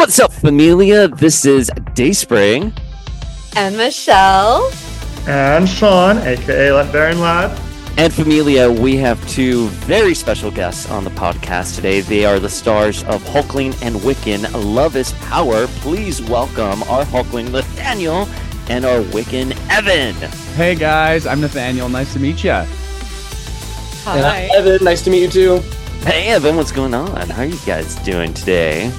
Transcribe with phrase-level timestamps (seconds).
[0.00, 1.08] What's up, familia?
[1.08, 2.72] This is Dayspring.
[3.54, 4.72] And Michelle.
[5.28, 7.50] And Sean, aka Let Baron Lad.
[7.98, 12.00] And familia, we have two very special guests on the podcast today.
[12.00, 14.50] They are the stars of Hulkling and Wiccan.
[14.74, 15.66] Love is Power.
[15.66, 18.26] Please welcome our Hulkling Nathaniel
[18.70, 20.14] and our Wiccan Evan.
[20.54, 21.90] Hey guys, I'm Nathaniel.
[21.90, 22.52] Nice to meet you.
[24.04, 24.48] Hi.
[24.56, 25.58] Evan, nice to meet you too.
[26.04, 27.28] Hey Evan, what's going on?
[27.28, 28.90] How are you guys doing today?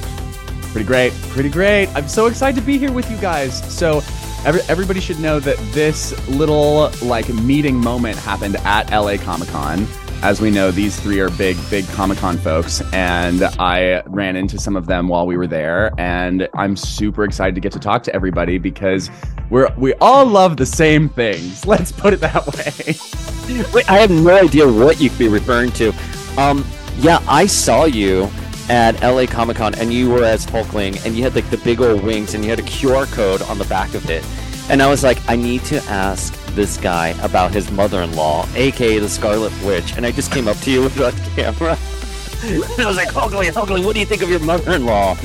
[0.71, 1.11] Pretty great.
[1.29, 1.87] Pretty great.
[1.95, 3.61] I'm so excited to be here with you guys.
[3.73, 4.01] So,
[4.45, 9.85] every, everybody should know that this little like meeting moment happened at LA Comic Con.
[10.23, 14.59] As we know, these three are big, big Comic Con folks, and I ran into
[14.59, 15.91] some of them while we were there.
[15.97, 19.09] And I'm super excited to get to talk to everybody because
[19.49, 21.65] we're we all love the same things.
[21.65, 23.65] Let's put it that way.
[23.73, 25.91] Wait, I have no idea what you could be referring to.
[26.37, 26.65] Um,
[26.99, 28.29] yeah, I saw you
[28.71, 31.81] at LA Comic Con and you were as Hulkling and you had like the big
[31.81, 34.25] old wings and you had a QR code on the back of it.
[34.69, 38.47] And I was like, I need to ask this guy about his mother in law,
[38.55, 39.97] aka the Scarlet Witch.
[39.97, 41.77] And I just came up to you with that camera.
[42.71, 45.17] and I was like, Hulkling, Hulkling, what do you think of your mother in law?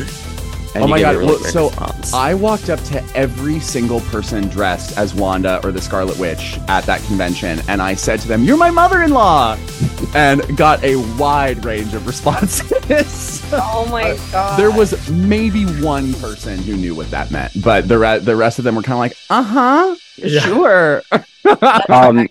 [0.83, 1.17] Oh my god!
[1.17, 2.13] Really well, so response.
[2.13, 6.85] I walked up to every single person dressed as Wanda or the Scarlet Witch at
[6.85, 9.59] that convention, and I said to them, "You're my mother-in-law,"
[10.15, 13.43] and got a wide range of responses.
[13.53, 14.59] oh my god!
[14.59, 18.59] There was maybe one person who knew what that meant, but the re- the rest
[18.59, 20.41] of them were kind of like, "Uh huh, yeah.
[20.41, 21.03] sure."
[21.89, 22.29] um,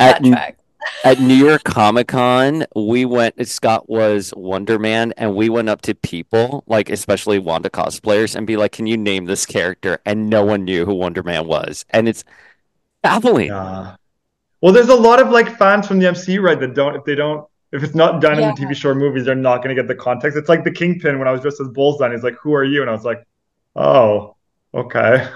[0.00, 0.22] at,
[1.04, 3.46] at New York Comic Con, we went.
[3.46, 8.46] Scott was Wonder Man, and we went up to people, like especially Wanda cosplayers, and
[8.46, 11.84] be like, "Can you name this character?" And no one knew who Wonder Man was,
[11.90, 12.24] and it's
[13.02, 13.48] baffling.
[13.48, 13.96] Yeah.
[14.60, 16.58] Well, there's a lot of like fans from the MCU, right?
[16.60, 18.48] That don't if they don't if it's not done yeah.
[18.48, 20.36] in the TV show or movies, they're not going to get the context.
[20.36, 22.10] It's like the Kingpin when I was dressed as Bullseye.
[22.10, 23.24] He's like, "Who are you?" And I was like,
[23.76, 24.36] "Oh,
[24.74, 25.28] okay."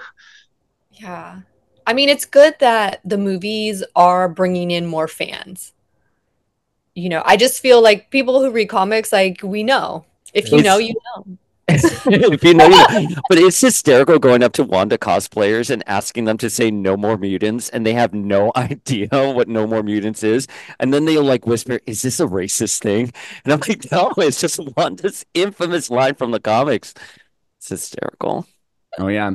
[0.93, 1.41] Yeah.
[1.87, 5.73] I mean, it's good that the movies are bringing in more fans.
[6.95, 10.05] You know, I just feel like people who read comics, like we know.
[10.33, 11.39] If you it's, know, you know.
[11.69, 13.21] if you know, you know.
[13.29, 17.17] But it's hysterical going up to Wanda cosplayers and asking them to say no more
[17.17, 20.47] mutants, and they have no idea what no more mutants is.
[20.79, 23.13] And then they'll like whisper, Is this a racist thing?
[23.45, 26.95] And I'm like, No, it's just Wanda's infamous line from the comics.
[27.59, 28.47] It's hysterical.
[28.99, 29.33] Oh, yeah.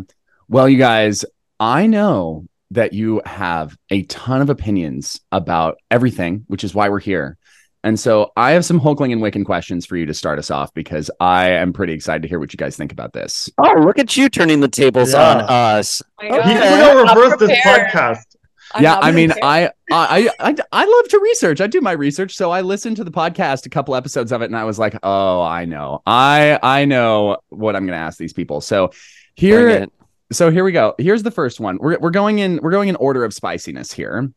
[0.47, 1.25] Well, you guys,
[1.59, 6.99] I know that you have a ton of opinions about everything, which is why we're
[6.99, 7.37] here.
[7.83, 10.73] And so I have some Hulkling and Wiccan questions for you to start us off
[10.73, 13.49] because I am pretty excited to hear what you guys think about this.
[13.57, 15.31] Oh, look at you turning the tables yeah.
[15.31, 16.01] on us.
[16.21, 16.55] Oh okay.
[16.55, 18.25] We're gonna reverse this podcast.
[18.73, 21.59] I'm yeah, I mean, I, I, I, I love to research.
[21.59, 24.45] I do my research, so I listened to the podcast, a couple episodes of it,
[24.45, 28.19] and I was like, "Oh, I know, I, I know what I'm going to ask
[28.19, 28.91] these people." So
[29.33, 29.87] here,
[30.31, 30.95] so here we go.
[30.97, 31.77] Here's the first one.
[31.79, 34.31] We're we're going in we're going in order of spiciness here.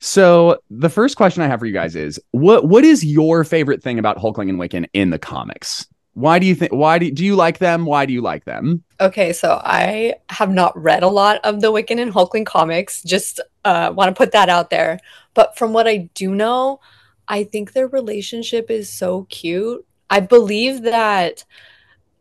[0.00, 3.82] So the first question I have for you guys is what what is your favorite
[3.82, 5.86] thing about Hulkling and Wiccan in the comics?
[6.14, 7.86] Why do you think why do, do you like them?
[7.86, 8.84] Why do you like them?
[9.00, 13.02] Okay, so I have not read a lot of the Wiccan and Hulkling comics.
[13.02, 14.98] Just uh, want to put that out there.
[15.34, 16.80] But from what I do know,
[17.28, 19.86] I think their relationship is so cute.
[20.10, 21.44] I believe that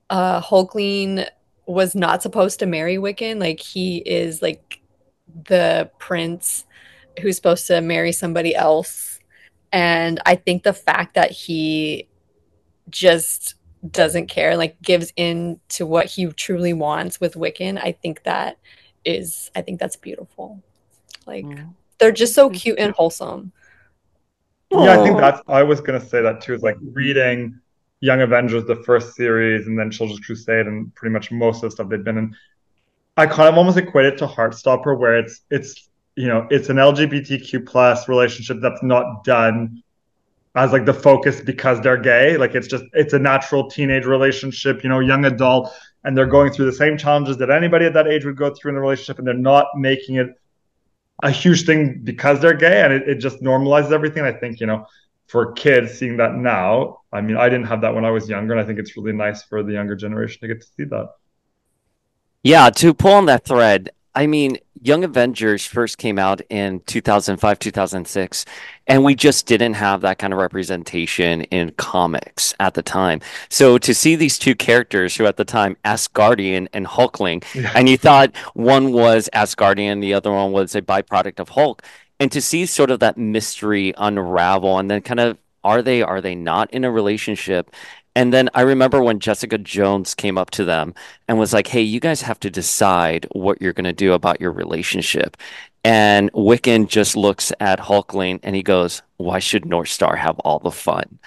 [0.09, 1.27] uh, Hulkling
[1.71, 3.39] was not supposed to marry Wiccan.
[3.39, 4.79] Like he is like
[5.45, 6.65] the prince
[7.21, 9.19] who's supposed to marry somebody else.
[9.71, 12.09] And I think the fact that he
[12.89, 13.55] just
[13.89, 18.57] doesn't care, like gives in to what he truly wants with Wiccan, I think that
[19.05, 20.61] is I think that's beautiful.
[21.25, 21.73] Like mm.
[21.99, 23.53] they're just so cute and wholesome.
[24.71, 27.60] Yeah, I think that's I was gonna say that too, is like reading
[28.01, 31.71] Young Avengers, the first series, and then Children's Crusade, and pretty much most of the
[31.71, 32.35] stuff they've been in.
[33.15, 36.77] I kind of almost equate it to Heartstopper, where it's it's you know it's an
[36.77, 39.83] LGBTQ plus relationship that's not done
[40.55, 42.37] as like the focus because they're gay.
[42.37, 45.71] Like it's just it's a natural teenage relationship, you know, young adult,
[46.03, 48.71] and they're going through the same challenges that anybody at that age would go through
[48.71, 50.29] in a relationship, and they're not making it
[51.23, 54.23] a huge thing because they're gay, and it, it just normalizes everything.
[54.23, 54.87] I think you know
[55.31, 58.53] for kids seeing that now, I mean, I didn't have that when I was younger,
[58.53, 61.09] and I think it's really nice for the younger generation to get to see that.
[62.43, 67.59] Yeah, to pull on that thread, I mean, Young Avengers first came out in 2005,
[67.59, 68.45] 2006,
[68.87, 73.21] and we just didn't have that kind of representation in comics at the time.
[73.47, 77.71] So to see these two characters who at the time, Asgardian and Hulkling, yeah.
[77.73, 81.83] and you thought one was Asgardian, the other one was a byproduct of Hulk,
[82.21, 86.21] and to see sort of that mystery unravel and then kind of are they are
[86.21, 87.71] they not in a relationship
[88.15, 90.95] And then I remember when Jessica Jones came up to them
[91.27, 94.41] and was like, "Hey, you guys have to decide what you're going to do about
[94.41, 95.37] your relationship."
[95.85, 100.71] And Wiccan just looks at Hulkling and he goes, "Why should Northstar have all the
[100.71, 101.19] fun?"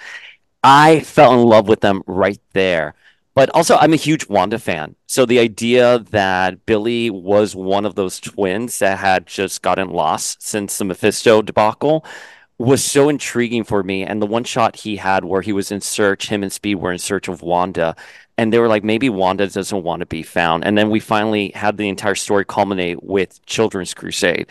[0.63, 2.95] I fell in love with them right there.
[3.35, 4.95] But also, I'm a huge Wanda fan.
[5.07, 10.41] So the idea that Billy was one of those twins that had just gotten lost
[10.41, 12.05] since the Mephisto debacle
[12.57, 14.03] was so intriguing for me.
[14.03, 16.93] And the one shot he had where he was in search, him and Speed were
[16.93, 17.97] in search of Wanda.
[18.37, 20.63] And they were like, maybe Wanda doesn't want to be found.
[20.65, 24.47] And then we finally had the entire story culminate with Children's Crusade.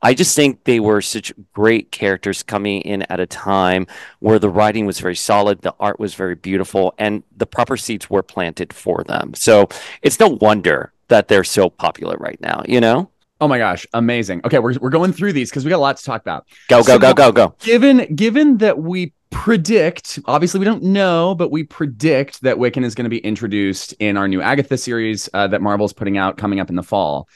[0.00, 3.86] I just think they were such great characters coming in at a time
[4.20, 8.08] where the writing was very solid, the art was very beautiful, and the proper seeds
[8.08, 9.34] were planted for them.
[9.34, 9.68] So
[10.02, 13.10] it's no wonder that they're so popular right now, you know?
[13.40, 14.40] Oh my gosh, amazing.
[14.44, 16.46] Okay, we're, we're going through these because we got a lot to talk about.
[16.68, 17.54] Go, go, so, go, go, go.
[17.60, 22.94] Given given that we predict, obviously we don't know, but we predict that Wiccan is
[22.94, 26.58] going to be introduced in our new Agatha series uh, that Marvel's putting out coming
[26.58, 27.28] up in the fall.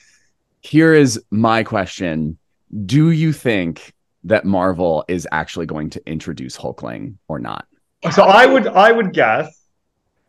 [0.61, 2.39] Here is my question
[2.87, 3.93] do you think
[4.25, 7.67] that Marvel is actually going to introduce Hulkling or not?
[8.11, 9.67] So I would I would guess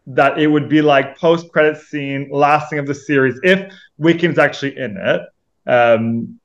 [0.08, 4.38] that it would be like post credit scene, last thing of the series, if Wiccan's
[4.38, 5.22] actually in it.
[5.66, 6.40] Um,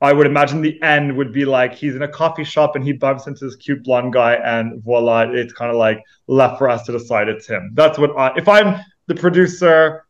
[0.00, 2.92] I would imagine the end would be like he's in a coffee shop and he
[2.92, 6.84] bumps into this cute blonde guy, and voila, it's kind of like left for us
[6.84, 7.70] to decide it's him.
[7.74, 10.04] That's what I, if I'm the producer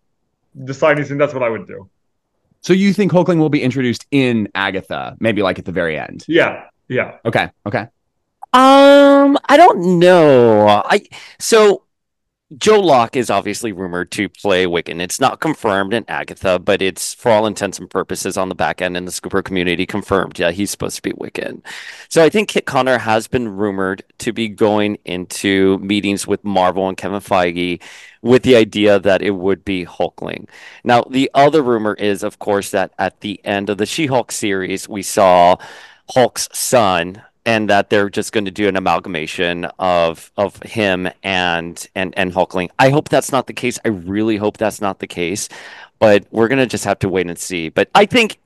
[0.65, 1.89] deciding that's what I would do.
[2.63, 6.25] So you think Hulkling will be introduced in Agatha, maybe like at the very end?
[6.29, 6.65] Yeah.
[6.89, 7.19] Yeah.
[7.25, 7.51] Okay.
[7.67, 7.87] Okay.
[8.53, 10.67] Um, I don't know.
[10.67, 11.03] I
[11.39, 11.83] so
[12.57, 15.01] Joe Locke is obviously rumored to play Wiccan.
[15.01, 18.81] It's not confirmed in Agatha, but it's for all intents and purposes on the back
[18.81, 20.39] end in the Scooper community confirmed.
[20.39, 21.61] Yeah, he's supposed to be Wiccan.
[22.09, 26.89] So I think Kit Connor has been rumored to be going into meetings with Marvel
[26.89, 27.83] and Kevin Feige
[28.23, 30.49] with the idea that it would be Hulkling.
[30.85, 34.31] Now, the other rumor is, of course, that at the end of the She Hulk
[34.31, 35.57] series, we saw
[36.15, 41.89] Hulk's son and that they're just going to do an amalgamation of of him and
[41.95, 42.69] and and Hulkling.
[42.79, 43.79] I hope that's not the case.
[43.85, 45.49] I really hope that's not the case,
[45.99, 47.69] but we're gonna just have to wait and see.
[47.71, 48.39] But I think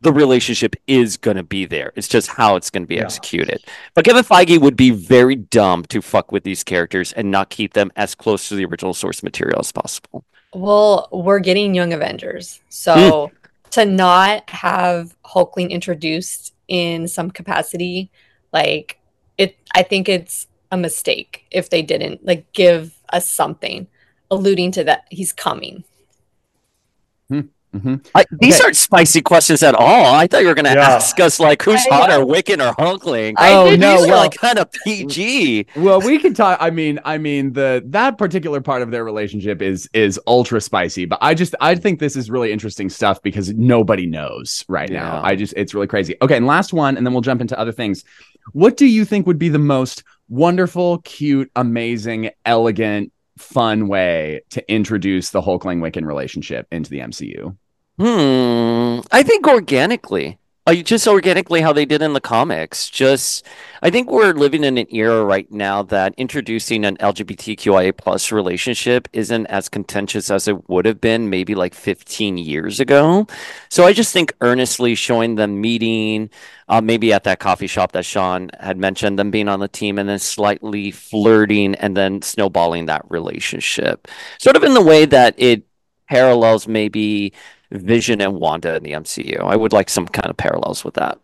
[0.00, 1.90] the relationship is going to be there.
[1.96, 3.04] It's just how it's going to be yeah.
[3.04, 3.64] executed.
[3.94, 7.72] But Kevin Feige would be very dumb to fuck with these characters and not keep
[7.72, 10.22] them as close to the original source material as possible.
[10.52, 13.30] Well, we're getting Young Avengers, so mm.
[13.70, 18.10] to not have Hulkling introduced in some capacity
[18.54, 18.98] like
[19.36, 23.86] it I think it's a mistake if they didn't like give us something
[24.30, 25.84] alluding to that he's coming.
[27.28, 27.40] Hmm.
[27.74, 27.96] Mm-hmm.
[28.14, 28.66] I, these okay.
[28.66, 30.14] aren't spicy questions at all.
[30.14, 30.90] I thought you were going to yeah.
[30.90, 33.34] ask us like who's I, hotter, Wiccan or Hulkling.
[33.36, 35.66] Oh no, well, like kind of PG.
[35.74, 36.56] Well, we can talk.
[36.60, 41.04] I mean, I mean the that particular part of their relationship is is ultra spicy.
[41.04, 45.02] But I just I think this is really interesting stuff because nobody knows right yeah.
[45.02, 45.22] now.
[45.24, 46.14] I just it's really crazy.
[46.22, 48.04] Okay, and last one, and then we'll jump into other things.
[48.52, 54.72] What do you think would be the most wonderful, cute, amazing, elegant, fun way to
[54.72, 57.56] introduce the Hulkling Wiccan relationship into the MCU?
[57.98, 59.06] Hmm.
[59.12, 60.38] I think organically.
[60.66, 62.88] Uh, just organically how they did in the comics.
[62.88, 63.46] Just,
[63.82, 69.06] I think we're living in an era right now that introducing an LGBTQIA plus relationship
[69.12, 73.26] isn't as contentious as it would have been maybe like 15 years ago.
[73.68, 76.30] So I just think earnestly showing them meeting,
[76.66, 79.98] uh, maybe at that coffee shop that Sean had mentioned, them being on the team
[79.98, 85.34] and then slightly flirting and then snowballing that relationship, sort of in the way that
[85.36, 85.64] it
[86.08, 87.34] parallels maybe
[87.74, 89.40] Vision and Wanda in the MCU.
[89.40, 91.18] I would like some kind of parallels with that.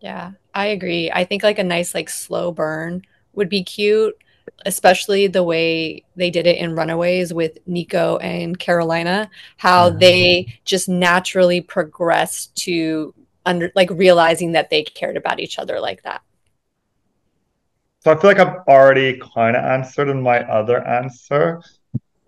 [0.00, 1.10] Yeah, I agree.
[1.10, 3.02] I think like a nice like slow burn
[3.34, 4.16] would be cute,
[4.64, 9.98] especially the way they did it in Runaways with Nico and Karolina, how mm-hmm.
[9.98, 16.02] they just naturally progressed to under like realizing that they cared about each other like
[16.02, 16.22] that.
[18.00, 21.60] So I feel like I've already kind of answered in my other answer.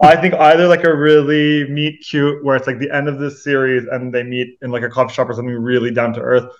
[0.02, 3.44] I think either like a really meet cute where it's like the end of this
[3.44, 6.50] series and they meet in like a coffee shop or something really down to earth,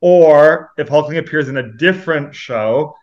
[0.00, 2.94] or if Hulkling appears in a different show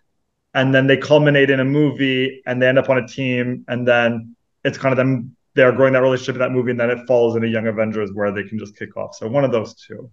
[0.53, 3.87] and then they culminate in a movie and they end up on a team and
[3.87, 7.05] then it's kind of them they're growing that relationship in that movie and then it
[7.05, 9.15] falls into Young Avengers where they can just kick off.
[9.15, 10.09] So one of those two.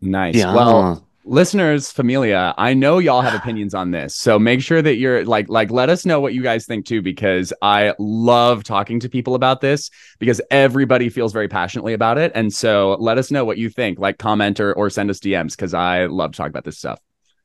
[0.00, 0.34] Nice.
[0.34, 0.52] Yeah.
[0.52, 5.24] Well, listeners familia i know y'all have opinions on this so make sure that you're
[5.24, 9.08] like like let us know what you guys think too because i love talking to
[9.08, 13.44] people about this because everybody feels very passionately about it and so let us know
[13.44, 16.48] what you think like comment or, or send us dms because i love to talk
[16.48, 16.98] about this stuff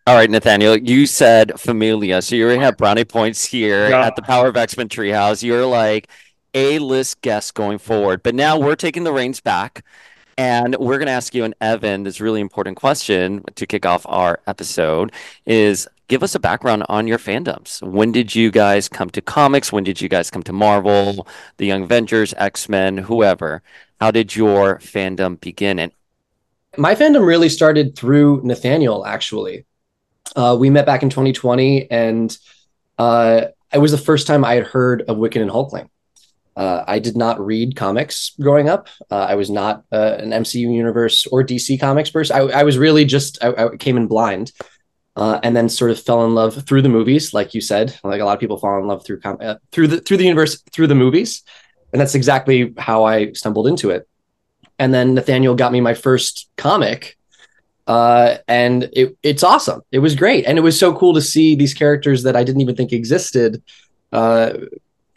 [0.08, 4.06] All right, Nathaniel, you said Familia, so you already have brownie points here Yeah.
[4.08, 5.44] at the Power of X-Men Treehouse.
[5.44, 6.08] You're like
[6.54, 9.84] A-list guest going forward, but now we're taking the reins back,
[10.38, 14.06] and we're going to ask you and Evan this really important question to kick off
[14.08, 15.12] our episode:
[15.46, 17.82] is give us a background on your fandoms.
[17.82, 19.72] When did you guys come to comics?
[19.72, 21.28] When did you guys come to Marvel,
[21.58, 23.62] the Young Avengers, X-Men, whoever?
[24.00, 25.80] How did your fandom begin?
[25.80, 25.92] And
[26.78, 29.66] My fandom really started through Nathaniel, actually.
[30.36, 32.38] Uh, we met back in 2020, and
[32.98, 35.90] uh, it was the first time I had heard of Wiccan and Hulkling.
[36.58, 38.88] Uh, I did not read comics growing up.
[39.12, 42.36] Uh, I was not uh, an MCU universe or DC comics person.
[42.36, 44.52] I, I was really just, I, I came in blind.
[45.16, 47.98] Uh, and then sort of fell in love through the movies, like you said.
[48.04, 50.26] Like a lot of people fall in love through com- uh, through the through the
[50.26, 51.42] universe through the movies,
[51.92, 54.08] and that's exactly how I stumbled into it.
[54.78, 57.18] And then Nathaniel got me my first comic,
[57.88, 59.82] uh, and it, it's awesome.
[59.92, 62.62] It was great, and it was so cool to see these characters that I didn't
[62.62, 63.64] even think existed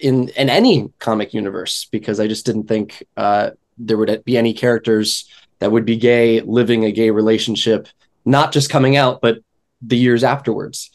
[0.01, 4.55] in in any comic universe because I just didn't think uh, there would be any
[4.55, 5.29] characters
[5.59, 7.89] that would be gay, living a gay relationship,
[8.25, 9.39] not just coming out, but
[9.83, 10.91] the years afterwards.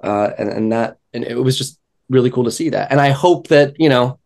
[0.00, 2.90] Uh, and and that and it was just really cool to see that.
[2.90, 4.18] And I hope that you know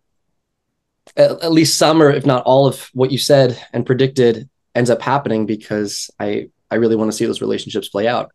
[1.17, 4.91] at, at least some or if not all of what you said and predicted ends
[4.91, 8.33] up happening because I I really want to see those relationships play out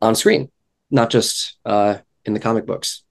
[0.00, 0.50] on screen,
[0.90, 3.02] not just uh, in the comic books.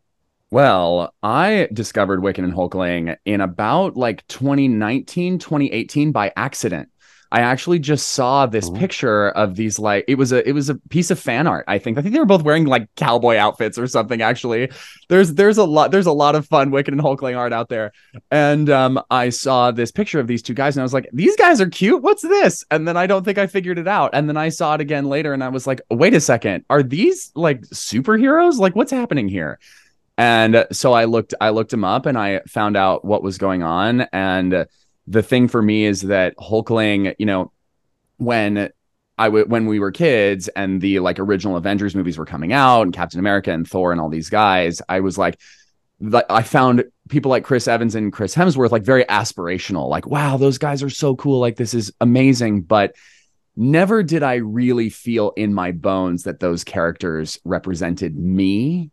[0.50, 6.90] Well, I discovered Wiccan and Hulkling in about like 2019, 2018 by accident.
[7.30, 8.74] I actually just saw this Ooh.
[8.74, 11.66] picture of these like it was a it was a piece of fan art.
[11.68, 14.22] I think I think they were both wearing like cowboy outfits or something.
[14.22, 14.72] Actually,
[15.10, 17.92] there's there's a lot there's a lot of fun Wiccan and Hulkling art out there,
[18.32, 21.36] and um I saw this picture of these two guys and I was like, these
[21.36, 22.02] guys are cute.
[22.02, 22.64] What's this?
[22.72, 24.12] And then I don't think I figured it out.
[24.14, 26.84] And then I saw it again later and I was like, wait a second, are
[26.84, 28.58] these like superheroes?
[28.58, 29.60] Like what's happening here?
[30.18, 33.64] And so I looked I looked him up and I found out what was going
[33.64, 34.68] on and
[35.08, 37.52] the thing for me is that Hulkling, you know,
[38.18, 38.72] when
[39.18, 42.94] I when we were kids and the like original Avengers movies were coming out and
[42.94, 45.40] Captain America and Thor and all these guys, I was like
[46.30, 49.90] I found people like Chris Evans and Chris Hemsworth like very aspirational.
[49.90, 51.40] Like, wow, those guys are so cool.
[51.40, 52.96] Like this is amazing, but
[53.56, 58.92] never did I really feel in my bones that those characters represented me.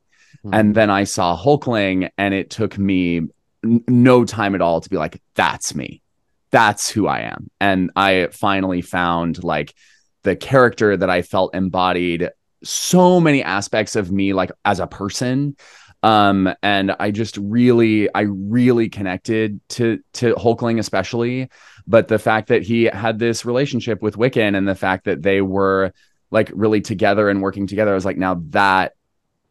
[0.52, 3.22] And then I saw Hulkling, and it took me
[3.64, 6.02] n- no time at all to be like, that's me.
[6.50, 7.50] That's who I am.
[7.60, 9.74] And I finally found like
[10.22, 12.30] the character that I felt embodied
[12.62, 15.56] so many aspects of me, like as a person.
[16.02, 21.50] Um, and I just really, I really connected to to Hulkling, especially.
[21.86, 25.40] But the fact that he had this relationship with Wiccan and the fact that they
[25.40, 25.92] were
[26.30, 28.92] like really together and working together, I was like, now that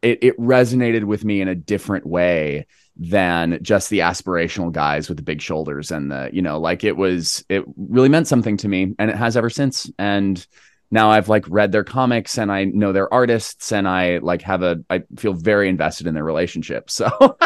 [0.04, 5.16] it, it resonated with me in a different way than just the aspirational guys with
[5.16, 8.68] the big shoulders and the you know like it was it really meant something to
[8.68, 10.46] me and it has ever since and
[10.92, 14.62] now I've like read their comics and I know their artists and I like have
[14.62, 17.10] a I feel very invested in their relationship so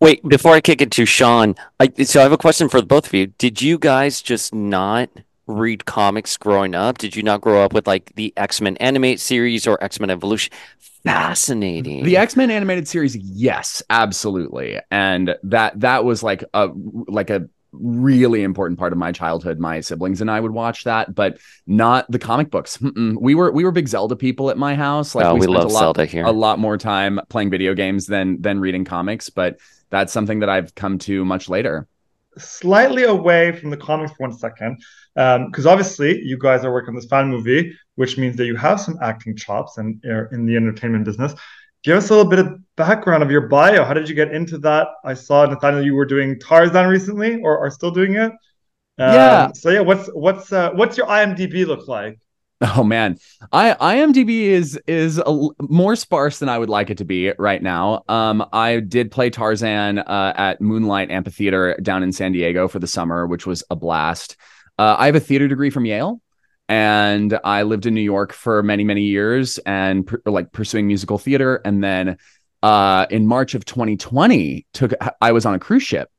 [0.00, 3.08] Wait, before I kick it to Sean, I, so I have a question for both
[3.08, 3.26] of you.
[3.26, 5.10] Did you guys just not
[5.46, 6.96] read comics growing up?
[6.96, 10.54] Did you not grow up with like the X-Men animate series or X-Men Evolution?
[11.04, 12.04] Fascinating.
[12.04, 17.48] The X Men animated series, yes, absolutely, and that that was like a like a
[17.72, 19.58] really important part of my childhood.
[19.58, 22.78] My siblings and I would watch that, but not the comic books.
[22.78, 23.16] Mm-mm.
[23.20, 25.14] We were we were big Zelda people at my house.
[25.14, 26.24] Like oh, we spent love a lot, Zelda here.
[26.24, 30.48] a lot more time playing video games than than reading comics, but that's something that
[30.48, 31.86] I've come to much later.
[32.38, 34.78] Slightly away from the comics for one second,
[35.14, 38.80] because obviously you guys are working on this fan movie, which means that you have
[38.80, 41.34] some acting chops and are in the entertainment business.
[41.82, 43.84] Give us a little bit of background of your bio.
[43.84, 44.88] How did you get into that?
[45.04, 48.30] I saw Nathaniel, you were doing Tarzan recently, or are still doing it.
[48.30, 48.34] Um,
[48.98, 49.52] Yeah.
[49.54, 52.20] So yeah, what's what's uh, what's your IMDb look like?
[52.76, 53.18] Oh man,
[53.52, 57.62] I IMDb is is a more sparse than I would like it to be right
[57.62, 58.04] now.
[58.06, 62.86] Um, I did play Tarzan uh, at Moonlight Amphitheater down in San Diego for the
[62.86, 64.36] summer, which was a blast.
[64.78, 66.20] Uh, I have a theater degree from Yale,
[66.68, 71.16] and I lived in New York for many many years and pr- like pursuing musical
[71.16, 71.62] theater.
[71.64, 72.18] And then
[72.62, 76.10] uh, in March of 2020, took I was on a cruise ship.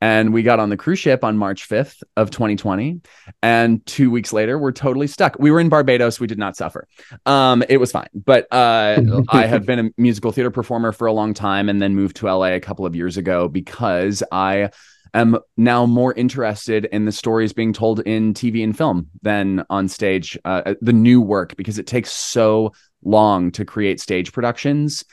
[0.00, 3.00] And we got on the cruise ship on March 5th of 2020
[3.42, 5.36] and two weeks later we're totally stuck.
[5.38, 6.20] We were in barbados.
[6.20, 6.86] We did not suffer.
[7.26, 8.08] Um it was fine.
[8.14, 9.00] But uh
[9.30, 12.26] i have been a musical theater performer for a long time and then moved to
[12.26, 14.70] la a couple of years ago because i
[15.14, 19.88] am now more interested in the stories being told in tv and film than on
[19.88, 25.04] stage uh, the new work because it takes so long to create stage productions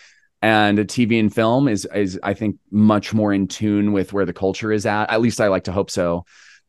[0.45, 4.33] and TV and film is is I think much more in tune with where the
[4.33, 5.09] culture is at.
[5.09, 6.25] At least I like to hope so.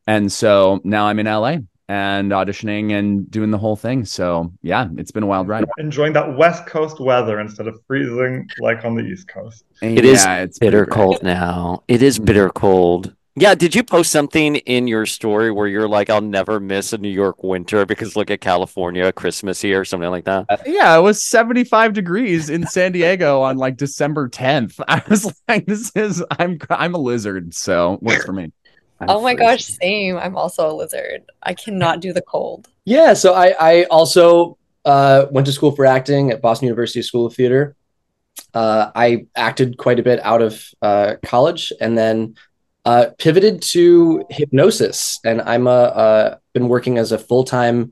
[0.07, 1.57] And so now I'm in LA
[1.87, 4.03] and auditioning and doing the whole thing.
[4.03, 5.65] So yeah, it's been a wild ride.
[5.77, 9.63] Enjoying that West Coast weather instead of freezing like on the East Coast.
[9.83, 11.83] It yeah, is it's bitter cold now.
[11.87, 12.25] It is mm-hmm.
[12.25, 13.13] bitter cold.
[13.39, 16.97] Yeah, did you post something in your story where you're like, I'll never miss a
[16.97, 20.47] New York winter because look at California Christmas here or something like that?
[20.49, 24.79] Uh, yeah, it was 75 degrees in San Diego on like December 10th.
[24.87, 28.51] I was like, this is I'm I'm a lizard, so works for me.
[28.99, 29.37] I'm oh my frozen.
[29.37, 30.17] gosh, same.
[30.17, 31.25] I'm also a lizard.
[31.43, 32.67] I cannot do the cold.
[32.85, 37.27] Yeah, so I I also uh, went to school for acting at Boston University School
[37.27, 37.75] of Theater.
[38.51, 42.33] Uh, I acted quite a bit out of uh, college, and then
[42.87, 47.91] uh, pivoted to hypnosis, and I'm a been working as a full time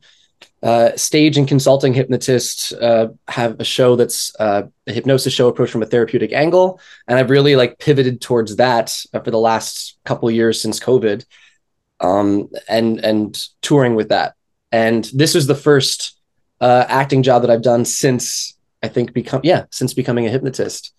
[0.63, 2.71] uh, stage and consulting hypnotist.
[2.71, 7.19] Uh, have a show that's uh, a hypnosis show approach from a therapeutic angle, and
[7.19, 11.25] I've really like pivoted towards that uh, for the last couple years since COVID,
[11.99, 14.35] um, and and touring with that.
[14.71, 16.17] And this is the first
[16.61, 20.93] acting job that I've done since I think become yeah since becoming a hypnotist.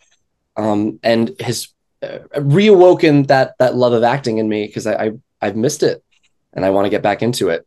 [0.59, 1.69] Um, and has
[2.03, 6.03] reawoken that that love of acting in me because I, I I've missed it
[6.53, 7.67] and I want to get back into it.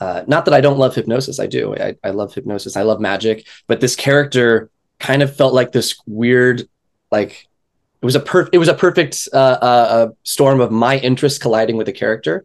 [0.00, 1.74] Uh, not that I don't love hypnosis, I do.
[1.76, 2.76] I, I love hypnosis.
[2.76, 6.62] I love magic, but this character kind of felt like this weird,
[7.10, 7.46] like
[8.00, 11.76] it was a per it was a perfect uh, uh, storm of my interest colliding
[11.76, 12.44] with the character.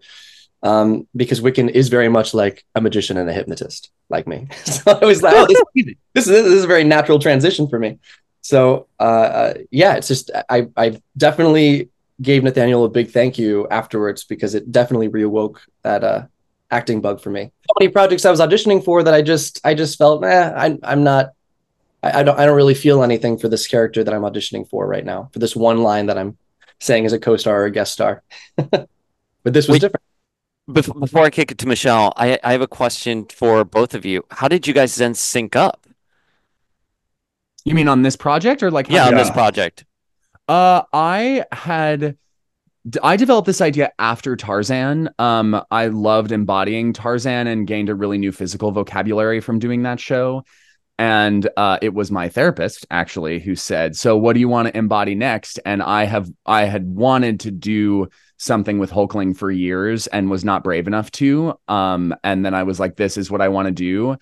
[0.61, 4.49] Um, because Wiccan is very much like a magician and a hypnotist, like me.
[4.65, 7.79] so I was like, oh, this, this, is, this is a very natural transition for
[7.79, 7.97] me.
[8.49, 11.89] So uh, uh, yeah, it's just I I definitely
[12.19, 16.25] gave Nathaniel a big thank you afterwards because it definitely reawoke that uh,
[16.71, 17.43] acting bug for me.
[17.43, 20.79] So many projects I was auditioning for that I just I just felt eh, I
[20.81, 21.33] I'm not
[22.01, 24.87] I, I don't I don't really feel anything for this character that I'm auditioning for
[24.87, 26.35] right now for this one line that I'm
[26.79, 28.23] saying as a co-star or a guest star.
[28.55, 28.87] but
[29.43, 30.03] this was Wait, different.
[30.99, 34.25] Before I kick it to Michelle, I, I have a question for both of you.
[34.31, 35.85] How did you guys then sync up?
[37.69, 39.85] You mean on this project or like yeah, on this project?
[40.47, 42.17] Uh, I had
[43.03, 45.07] I developed this idea after Tarzan.
[45.19, 49.99] Um, I loved embodying Tarzan and gained a really new physical vocabulary from doing that
[49.99, 50.43] show.
[50.97, 54.75] And uh, it was my therapist actually who said, "So, what do you want to
[54.75, 60.07] embody next?" And I have I had wanted to do something with Hulkling for years
[60.07, 61.53] and was not brave enough to.
[61.67, 64.17] Um, and then I was like, "This is what I want to do."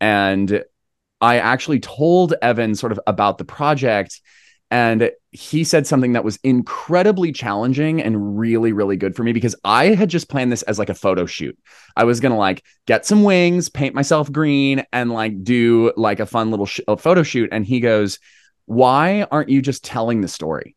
[0.00, 0.62] And
[1.20, 4.20] I actually told Evan sort of about the project
[4.70, 9.54] and he said something that was incredibly challenging and really really good for me because
[9.64, 11.56] i had just planned this as like a photo shoot.
[11.96, 16.26] I was gonna like get some wings paint myself green and like do like a
[16.26, 17.50] fun little sh- a photo shoot.
[17.52, 18.18] And he goes
[18.66, 20.74] why aren't you just telling the story?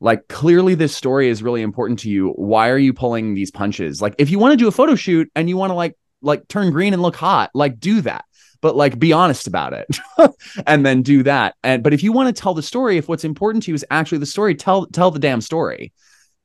[0.00, 2.30] Like clearly this story is really important to you.
[2.30, 4.02] Why are you pulling these punches?
[4.02, 6.48] Like if you want to do a photo shoot and you want to like like
[6.48, 8.24] turn green and look hot like do that
[8.64, 9.98] but like be honest about it
[10.66, 11.54] and then do that.
[11.62, 13.84] And but if you want to tell the story if what's important to you is
[13.90, 15.92] actually the story tell tell the damn story.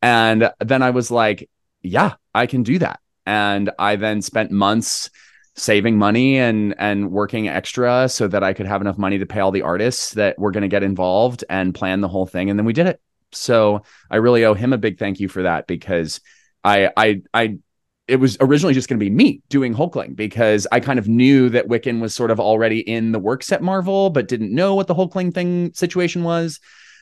[0.01, 1.49] And then i was like
[1.81, 2.99] yeah i can do that.
[3.25, 5.09] And i then spent months
[5.55, 9.39] saving money and and working extra so that i could have enough money to pay
[9.39, 12.59] all the artists that were going to get involved and plan the whole thing and
[12.59, 12.99] then we did it.
[13.31, 16.19] So i really owe him a big thank you for that because
[16.65, 17.59] i i i
[18.09, 21.49] it was originally just going to be me doing Hulkling because I kind of knew
[21.49, 24.87] that Wiccan was sort of already in the works at Marvel, but didn't know what
[24.87, 26.59] the Hulkling thing situation was.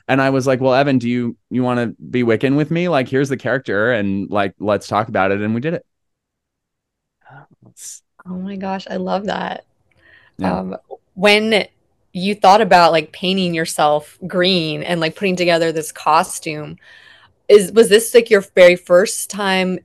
[0.10, 2.90] And I was like, "Well, Evan, do you you want to be Wiccan with me?
[2.90, 5.86] Like, here's the character, and like, let's talk about it." And we did it.
[8.26, 9.66] Oh my gosh, I love that.
[10.38, 10.60] Yeah.
[10.60, 10.78] Um,
[11.14, 11.68] when
[12.14, 16.78] you thought about like painting yourself green and like putting together this costume,
[17.48, 19.80] is was this like your very first time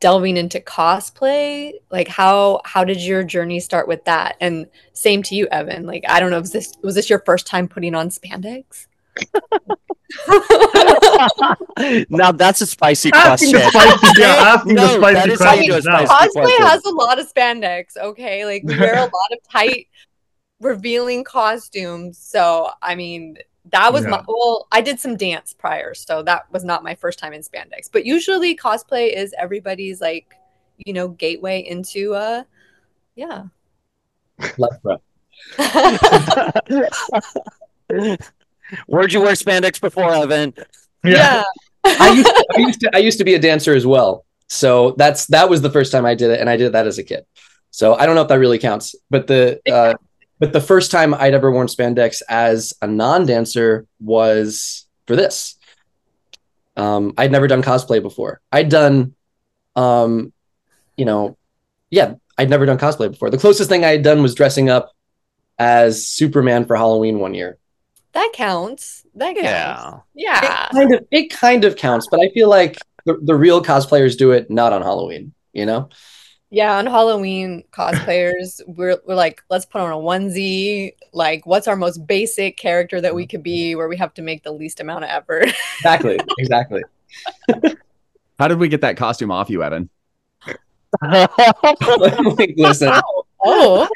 [0.00, 5.34] delving into cosplay like how how did your journey start with that and same to
[5.34, 8.08] you evan like i don't know was this was this your first time putting on
[8.08, 8.86] spandex
[12.10, 13.48] now that's a spicy question.
[13.48, 15.92] Spicy, yeah, asking no, the spicy question.
[15.92, 17.96] Cosplay has a lot of spandex.
[17.96, 19.88] Okay, like we wear a lot of tight,
[20.60, 22.18] revealing costumes.
[22.18, 23.38] So I mean,
[23.70, 24.10] that was yeah.
[24.10, 27.42] my well i did some dance prior so that was not my first time in
[27.42, 27.88] spandex.
[27.90, 30.34] But usually cosplay is everybody's like
[30.78, 32.44] you know gateway into uh
[33.14, 33.44] yeah.
[38.86, 40.54] Where'd you wear spandex before evan?
[41.04, 41.42] Yeah,
[41.84, 41.94] yeah.
[42.00, 44.24] I, used to, I, used to, I used to be a dancer as well.
[44.48, 46.98] So that's that was the first time i did it and i did that as
[46.98, 47.24] a kid.
[47.70, 49.94] So i don't know if that really counts but the uh
[50.42, 55.54] but the first time I'd ever worn spandex as a non-dancer was for this.
[56.76, 58.40] Um, I'd never done cosplay before.
[58.50, 59.14] I'd done,
[59.76, 60.32] um,
[60.96, 61.38] you know,
[61.90, 63.30] yeah, I'd never done cosplay before.
[63.30, 64.90] The closest thing I had done was dressing up
[65.60, 67.56] as Superman for Halloween one year.
[68.10, 69.06] That counts.
[69.14, 69.44] That counts.
[70.16, 70.40] Yeah.
[70.42, 70.66] Yeah.
[70.66, 74.18] It kind of it kind of counts, but I feel like the, the real cosplayers
[74.18, 75.88] do it not on Halloween, you know?
[76.52, 80.92] Yeah, on Halloween, cosplayers, we're, we're like, let's put on a onesie.
[81.14, 83.78] Like, what's our most basic character that we could be mm-hmm.
[83.78, 85.46] where we have to make the least amount of effort?
[85.78, 86.20] Exactly.
[86.38, 86.82] Exactly.
[88.38, 89.88] How did we get that costume off you, Evan?
[91.00, 91.30] Like,
[92.56, 92.92] listen,
[93.44, 93.88] oh,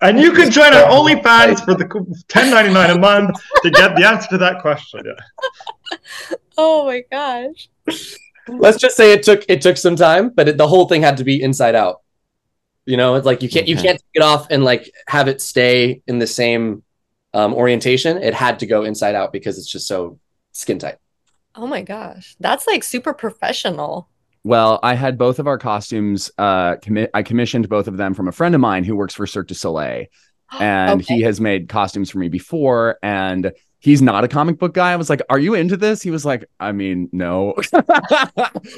[0.00, 3.96] And you can join our OnlyFans for the ten ninety nine a month to get
[3.96, 5.02] the answer to that question.
[5.04, 6.36] Yeah.
[6.56, 7.68] oh my gosh.
[8.48, 11.16] Let's just say it took it took some time, but it, the whole thing had
[11.18, 12.02] to be inside out.
[12.86, 15.40] You know, it's like you can't you can't take it off and like have it
[15.42, 16.82] stay in the same
[17.34, 18.16] um, orientation.
[18.18, 20.18] It had to go inside out because it's just so
[20.52, 20.96] skin tight.
[21.54, 22.36] Oh my gosh.
[22.40, 24.08] That's like super professional.
[24.44, 26.30] Well, I had both of our costumes.
[26.38, 29.26] Uh, commi- I commissioned both of them from a friend of mine who works for
[29.26, 30.06] Cirque du Soleil,
[30.58, 31.16] and Okay.
[31.16, 32.96] he has made costumes for me before.
[33.02, 34.92] And he's not a comic book guy.
[34.92, 37.54] I was like, "Are you into this?" He was like, "I mean, no,"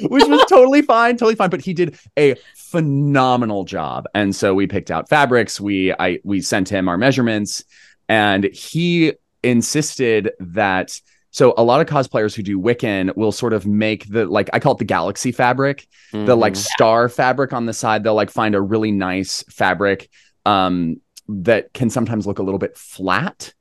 [0.01, 1.49] which was totally fine, totally fine.
[1.49, 5.59] But he did a phenomenal job, and so we picked out fabrics.
[5.59, 7.63] We I we sent him our measurements,
[8.09, 10.99] and he insisted that.
[11.33, 14.59] So a lot of cosplayers who do Wiccan will sort of make the like I
[14.59, 16.57] call it the galaxy fabric the like Mhm.
[16.57, 20.09] star fabric on the side they'll like find a really nice fabric
[20.45, 20.97] um
[21.29, 23.53] that can sometimes look a little bit flat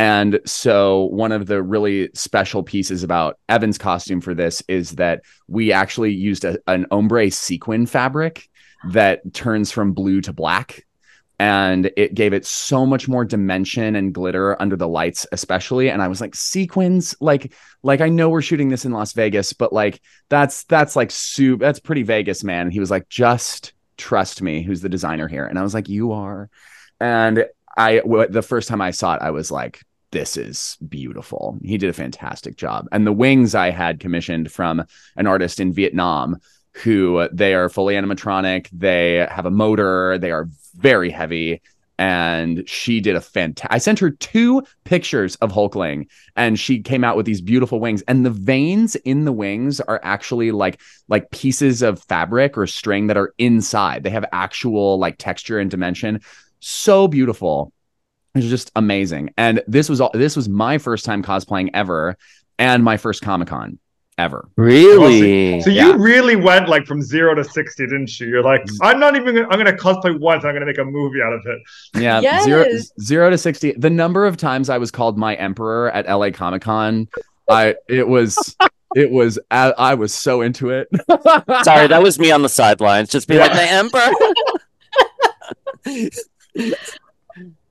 [0.00, 5.20] and so one of the really special pieces about Evan's costume for this is that
[5.46, 8.48] we actually used a, an ombre sequin fabric
[8.88, 10.86] that turns from blue to black.
[11.38, 15.90] And it gave it so much more dimension and glitter under the lights especially.
[15.90, 17.14] And i was like sequins?
[17.20, 21.10] Like like i know we're shooting this in las vegas but like that's that's like
[21.10, 22.68] soup that's pretty vegas man.
[22.68, 25.44] And he was like just trust me who's the designer here.
[25.44, 26.48] And i was like you are.
[27.00, 27.44] And
[27.76, 31.58] i w- the first time i saw it i was like this is beautiful.
[31.62, 32.86] He did a fantastic job.
[32.92, 34.84] And the wings i had commissioned from
[35.16, 36.36] an artist in vietnam
[36.72, 41.60] who uh, they are fully animatronic they have a motor they are very heavy
[41.98, 47.04] and she did a fantastic i sent her two pictures of hulkling and she came
[47.04, 51.30] out with these beautiful wings and the veins in the wings are actually like like
[51.32, 54.04] pieces of fabric or string that are inside.
[54.04, 56.20] They have actual like texture and dimension.
[56.60, 57.72] So beautiful
[58.34, 62.16] it's just amazing and this was all this was my first time cosplaying ever
[62.58, 63.78] and my first comic-con
[64.18, 65.62] ever Really?
[65.62, 65.86] So Yeah.
[65.88, 68.26] you really went like from zero to sixty, didn't you?
[68.28, 69.34] You're like, I'm not even.
[69.34, 70.44] Gonna, I'm gonna cosplay once.
[70.44, 71.58] I'm gonna make a movie out of it.
[72.02, 72.90] Yeah, zero Yes.
[73.00, 73.72] zero to sixty.
[73.72, 77.08] The number of times I was called my emperor at LA Comic Con,
[77.48, 78.54] I it was
[78.94, 80.88] it was I, I was so into it.
[81.64, 83.08] Sorry, that was me on the sidelines.
[83.08, 84.10] Just be like the emperor.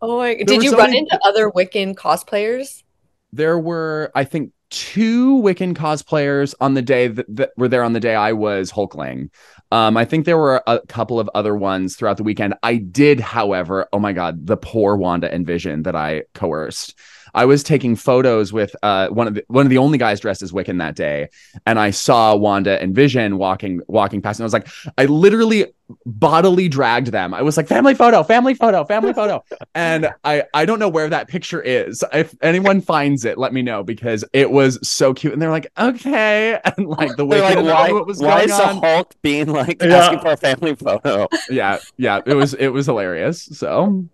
[0.02, 2.84] Oh my Did you run into other Wiccan cosplayers?
[3.32, 7.94] there were I think two Wiccan cosplayers on the day that, that were there on
[7.94, 9.30] the day I was Hulkling.
[9.72, 12.54] Um, I think there were a couple of other ones throughout the weekend.
[12.62, 16.96] I did, however, oh my god, the poor Wanda and Vision that I coerced.
[17.34, 20.42] I was taking photos with uh, one of the one of the only guys dressed
[20.42, 21.30] as Wiccan that day,
[21.66, 25.66] and I saw Wanda and Vision walking walking past, and I was like, I literally
[26.06, 27.34] bodily dragged them.
[27.34, 29.44] I was like, family photo, family photo, family photo,
[29.76, 32.04] and I I don't know where that picture is.
[32.14, 35.34] If anyone finds it, let me know because it was so cute.
[35.34, 38.46] And they're like, okay, and like the They're Wiccan like, and why, what was why
[38.46, 38.78] going is the on.
[38.78, 39.98] Hulk being like Yeah.
[39.98, 41.28] asking for a family photo?
[41.50, 43.44] yeah, yeah, it was it was hilarious.
[43.44, 44.06] So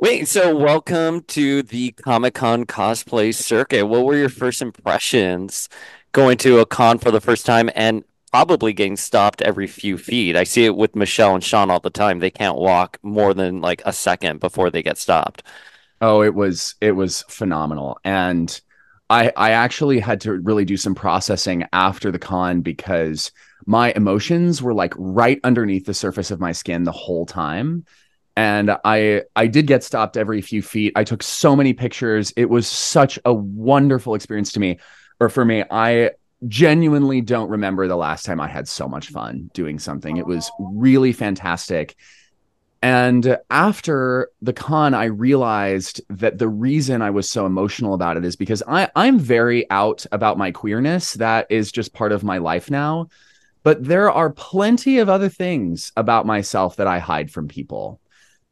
[0.00, 3.84] Wait, so welcome to the Comic Con cosplay circuit.
[3.84, 5.68] What were your first impressions
[6.12, 10.36] going to a con for the first time and probably getting stopped every few feet?
[10.36, 12.18] I see it with Michelle and Sean all the time.
[12.18, 15.42] They can't walk more than like a second before they get stopped.
[16.00, 17.98] Oh, it was it was phenomenal.
[18.02, 18.58] And
[19.10, 23.32] I I actually had to really do some processing after the con because
[23.66, 27.84] my emotions were like right underneath the surface of my skin the whole time.
[28.40, 30.94] And I I did get stopped every few feet.
[30.96, 32.32] I took so many pictures.
[32.38, 34.78] It was such a wonderful experience to me
[35.20, 35.62] or for me.
[35.70, 36.12] I
[36.48, 40.16] genuinely don't remember the last time I had so much fun doing something.
[40.16, 41.96] It was really fantastic.
[42.80, 48.24] And after the con, I realized that the reason I was so emotional about it
[48.24, 51.12] is because I, I'm very out about my queerness.
[51.12, 53.08] That is just part of my life now.
[53.64, 57.99] But there are plenty of other things about myself that I hide from people.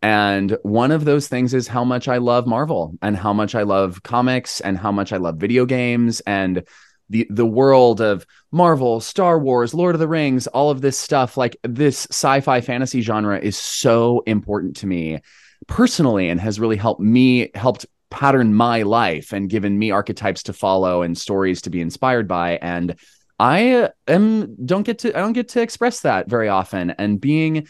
[0.01, 3.63] And one of those things is how much I love Marvel and how much I
[3.63, 6.63] love comics and how much I love video games and
[7.11, 11.37] the the world of Marvel, Star Wars, Lord of the Rings, all of this stuff.
[11.37, 15.21] Like this sci-fi fantasy genre is so important to me
[15.67, 20.53] personally and has really helped me helped pattern my life and given me archetypes to
[20.53, 22.99] follow and stories to be inspired by and
[23.39, 27.69] I am don't get to I don't get to express that very often and being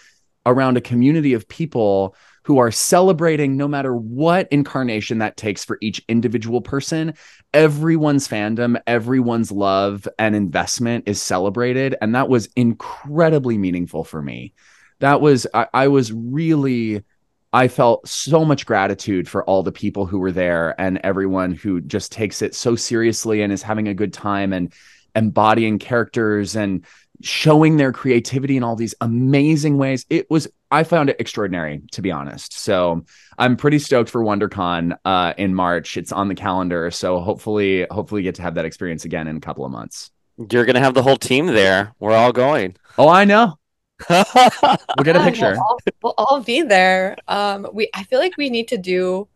[0.49, 5.77] around a community of people who are celebrating no matter what incarnation that takes for
[5.83, 7.13] each individual person.
[7.53, 11.95] Everyone's fandom, everyone's love and investment is celebrated.
[12.01, 14.55] And that was incredibly meaningful for me.
[15.01, 17.05] That was, I, I was really.
[17.51, 21.81] I felt so much gratitude for all the people who were there and everyone who
[21.81, 24.71] just takes it so seriously and is having a good time and
[25.19, 26.87] embodying characters and
[27.21, 30.07] showing their creativity in all these amazing ways.
[30.09, 32.59] It was I found it extraordinary to be honest.
[32.59, 33.05] So
[33.37, 35.97] I'm pretty stoked for WonderCon uh, in March.
[35.97, 39.41] It's on the calendar, so hopefully hopefully get to have that experience again in a
[39.41, 40.11] couple of months.
[40.51, 41.93] You're gonna have the whole team there.
[41.99, 42.77] We're all going.
[42.97, 43.59] Oh, I know.
[44.09, 45.53] we'll get a picture.
[45.53, 47.17] We'll all, we'll all, be there.
[47.27, 49.27] Um, we I feel like we need to do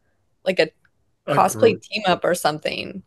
[0.44, 0.70] like a
[1.26, 3.02] cosplay team up or something.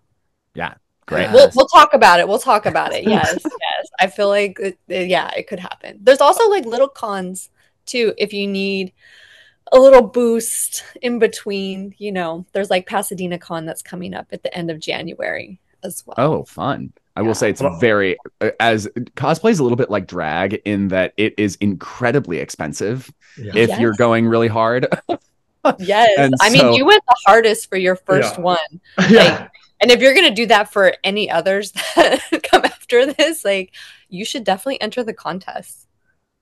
[0.54, 0.74] Yeah,
[1.08, 1.32] Great.
[1.32, 2.28] We'll we'll talk about it.
[2.28, 3.04] We'll talk about it.
[3.04, 3.88] Yes, yes.
[4.00, 6.00] I feel like it, yeah, it could happen.
[6.02, 7.50] There's also like little cons
[7.86, 8.91] too if you need
[9.72, 11.94] a little boost in between.
[12.00, 16.04] You know, there's like Pasadena Con that's coming up at the end of January as
[16.06, 16.15] well.
[16.18, 16.91] Oh, fun.
[17.15, 20.89] I will say it's very uh, as cosplay is a little bit like drag in
[20.89, 23.54] that it is incredibly expensive yeah.
[23.56, 23.80] if yes.
[23.80, 24.88] you're going really hard.
[25.80, 26.10] yes.
[26.18, 28.41] And I so, mean, you went the hardest for your first yeah.
[28.41, 28.82] one.
[28.98, 29.48] Like, yeah.
[29.80, 33.74] And if you're going to do that for any others that come after this, like
[34.10, 35.86] you should definitely enter the contest.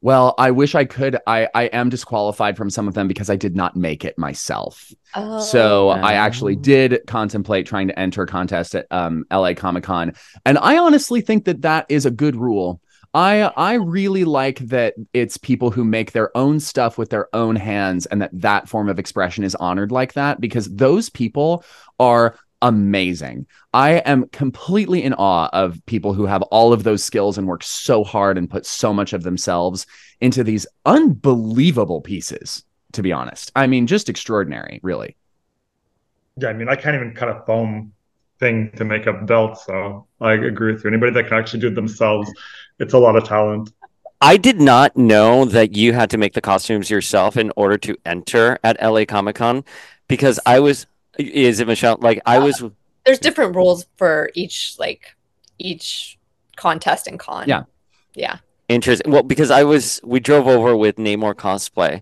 [0.03, 1.17] Well, I wish I could.
[1.25, 4.91] I I am disqualified from some of them because I did not make it myself.
[5.15, 5.39] Oh.
[5.39, 10.11] So I actually did contemplate trying to enter a contest at um, LA Comic Con,
[10.45, 12.81] and I honestly think that that is a good rule.
[13.13, 17.55] I I really like that it's people who make their own stuff with their own
[17.55, 21.63] hands, and that that form of expression is honored like that because those people
[21.97, 23.45] are amazing.
[23.73, 27.61] I am completely in awe of people who have all of those skills and work
[27.61, 29.85] so hard and put so much of themselves
[30.21, 33.51] into these unbelievable pieces, to be honest.
[33.55, 35.17] I mean, just extraordinary, really.
[36.37, 37.93] Yeah, I mean, I can't even cut a foam
[38.39, 40.89] thing to make a belt, so I agree with you.
[40.89, 42.31] Anybody that can actually do it themselves,
[42.79, 43.73] it's a lot of talent.
[44.21, 47.97] I did not know that you had to make the costumes yourself in order to
[48.05, 49.65] enter at LA Comic Con
[50.07, 51.97] because I was is it Michelle?
[51.99, 52.61] Like I was.
[52.61, 52.69] Uh,
[53.05, 55.15] there's different rules for each like
[55.59, 56.17] each
[56.55, 57.47] contest and con.
[57.47, 57.63] Yeah.
[58.13, 58.37] Yeah.
[58.69, 59.11] Interesting.
[59.11, 62.01] Well, because I was, we drove over with Namor cosplay,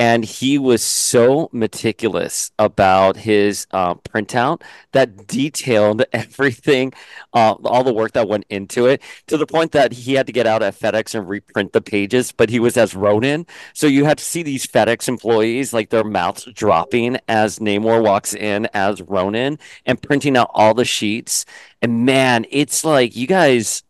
[0.00, 6.90] and he was so meticulous about his uh, printout that detailed everything,
[7.34, 10.32] uh, all the work that went into it, to the point that he had to
[10.32, 12.32] get out at FedEx and reprint the pages.
[12.32, 16.02] But he was as Ronin, so you had to see these FedEx employees like their
[16.02, 21.44] mouths dropping as Namor walks in as Ronin and printing out all the sheets.
[21.82, 23.82] And man, it's like you guys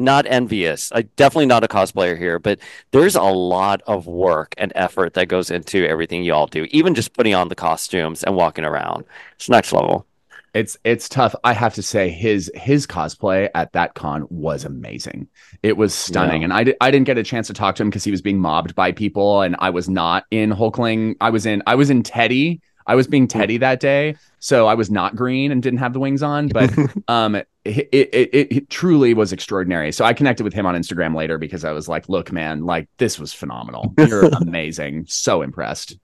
[0.00, 0.90] not envious.
[0.92, 2.58] I definitely not a cosplayer here, but
[2.90, 6.66] there's a lot of work and effort that goes into everything y'all do.
[6.70, 9.04] Even just putting on the costumes and walking around.
[9.36, 10.06] It's next level.
[10.52, 11.34] It's it's tough.
[11.44, 15.28] I have to say his his cosplay at that con was amazing.
[15.62, 16.46] It was stunning, yeah.
[16.46, 18.20] and I di- I didn't get a chance to talk to him because he was
[18.20, 21.16] being mobbed by people, and I was not in Hulkling.
[21.20, 22.60] I was in I was in Teddy.
[22.86, 26.00] I was being Teddy that day, so I was not green and didn't have the
[26.00, 26.48] wings on.
[26.48, 26.72] But
[27.08, 29.92] um, it, it, it, it, truly was extraordinary.
[29.92, 32.88] So I connected with him on Instagram later because I was like, look, man, like
[32.98, 33.94] this was phenomenal.
[33.98, 35.06] You're amazing.
[35.08, 35.98] So impressed.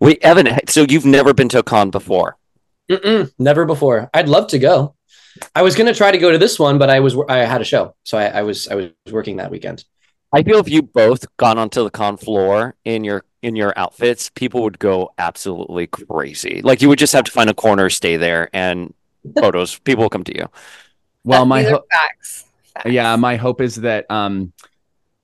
[0.00, 2.36] Wait, Evan, so you've never been to a con before?
[2.90, 4.10] Mm-mm, never before.
[4.12, 4.96] I'd love to go.
[5.54, 7.64] I was gonna try to go to this one, but I was I had a
[7.64, 9.84] show, so I, I was I was working that weekend.
[10.32, 14.30] I feel if you both gone onto the con floor in your in your outfits,
[14.30, 16.62] people would go absolutely crazy.
[16.62, 18.94] Like you would just have to find a corner, stay there, and
[19.38, 19.78] photos.
[19.80, 20.48] People will come to you.
[21.24, 22.44] Well, my ho- facts.
[22.74, 22.90] facts.
[22.90, 24.52] Yeah, my hope is that um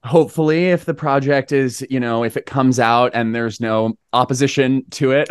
[0.04, 4.84] hopefully if the project is, you know, if it comes out and there's no opposition
[4.92, 5.28] to it,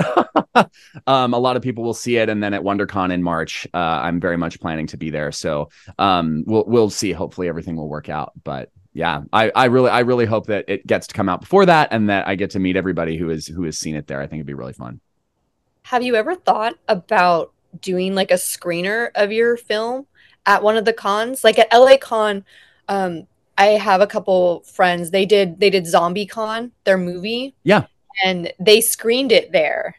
[1.08, 3.78] um a lot of people will see it and then at WonderCon in March, uh
[3.78, 5.32] I'm very much planning to be there.
[5.32, 5.70] So,
[6.00, 10.00] um we'll we'll see hopefully everything will work out, but yeah, I, I really I
[10.00, 12.60] really hope that it gets to come out before that and that I get to
[12.60, 14.20] meet everybody who is who has seen it there.
[14.20, 15.00] I think it'd be really fun.
[15.84, 20.08] Have you ever thought about doing like a screener of your film
[20.46, 21.44] at one of the cons.
[21.44, 22.44] Like at LA Con,
[22.88, 25.12] um, I have a couple friends.
[25.12, 27.56] They did they did Zombie Con, their movie.
[27.64, 27.86] Yeah.
[28.26, 29.96] and they screened it there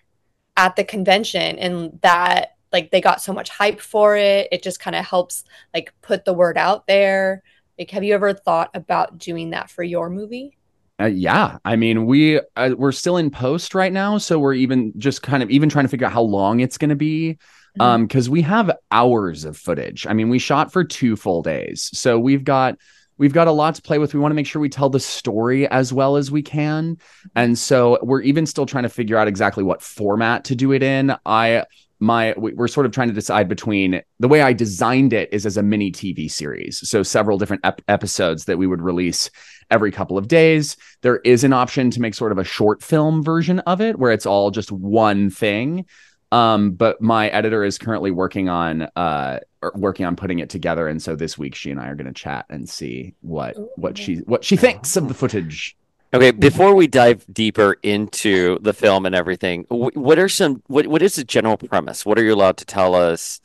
[0.57, 4.81] at the convention and that like they got so much hype for it it just
[4.81, 7.45] kind of helps like put the word out there
[7.79, 10.55] like have you ever thought about doing that for your movie
[11.01, 14.93] uh, yeah, I mean, we uh, we're still in post right now, so we're even
[14.99, 17.39] just kind of even trying to figure out how long it's going to be,
[17.79, 17.83] Mm-hmm.
[17.83, 20.07] um, because we have hours of footage.
[20.07, 22.77] I mean, we shot for two full days, so we've got
[23.19, 24.15] we've got a lot to play with.
[24.15, 26.97] We want to make sure we tell the story as well as we can,
[27.37, 30.83] and so we're even still trying to figure out exactly what format to do it
[30.83, 31.15] in.
[31.27, 31.65] I
[32.01, 35.47] my we- we're sort of trying to decide between the way I designed it is
[35.47, 39.31] as a mini TV series, so several different ep- episodes that we would release
[39.71, 40.77] every couple of days.
[41.03, 44.13] There is an option to make sort of a short film version of it where
[44.13, 45.87] it's all just one thing.
[46.31, 49.39] Um, but my editor is currently working on uh
[49.75, 52.13] working on putting it together, and so this week she and I are going to
[52.13, 55.77] chat and see what what she what she thinks of the footage.
[56.15, 61.03] Okay, before we dive deeper into the film and everything, what are some what what
[61.03, 62.07] is the general premise?
[62.07, 63.41] What are you allowed to tell us?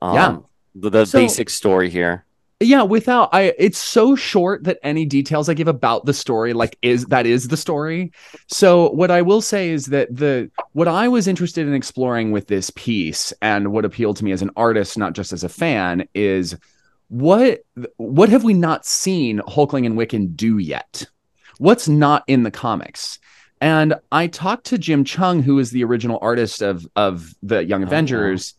[0.00, 0.36] Um, Yeah.
[0.76, 2.24] the, the So- basic story here.
[2.60, 6.78] yeah without i it's so short that any details i give about the story like
[6.82, 8.12] is that is the story
[8.48, 12.46] so what i will say is that the what i was interested in exploring with
[12.46, 16.06] this piece and what appealed to me as an artist not just as a fan
[16.14, 16.56] is
[17.08, 17.60] what
[17.96, 21.06] what have we not seen hulkling and wiccan do yet
[21.58, 23.18] what's not in the comics
[23.60, 27.82] and i talked to Jim Cheung who is the original artist of of the young
[27.82, 27.88] oh, wow.
[27.88, 28.54] avengers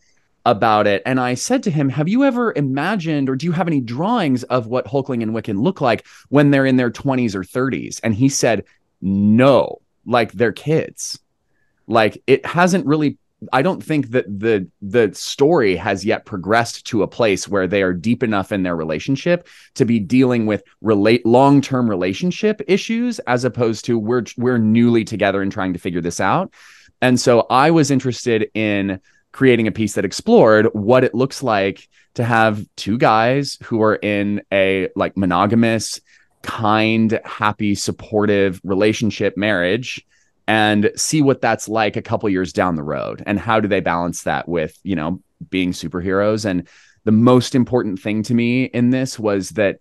[0.46, 1.02] about it.
[1.04, 4.44] And I said to him, Have you ever imagined or do you have any drawings
[4.44, 8.00] of what Hulkling and Wiccan look like when they're in their 20s or 30s?
[8.02, 8.64] And he said,
[9.02, 11.18] No, like they're kids.
[11.86, 13.18] Like it hasn't really.
[13.52, 17.82] I don't think that the the story has yet progressed to a place where they
[17.82, 23.44] are deep enough in their relationship to be dealing with relate long-term relationship issues as
[23.44, 26.52] opposed to we're we're newly together and trying to figure this out.
[27.02, 29.00] And so I was interested in
[29.32, 33.96] creating a piece that explored what it looks like to have two guys who are
[33.96, 36.00] in a like monogamous
[36.42, 40.06] kind happy supportive relationship marriage
[40.48, 43.80] and see what that's like a couple years down the road and how do they
[43.80, 46.44] balance that with you know being superheroes?
[46.44, 46.68] And
[47.04, 49.78] the most important thing to me in this was that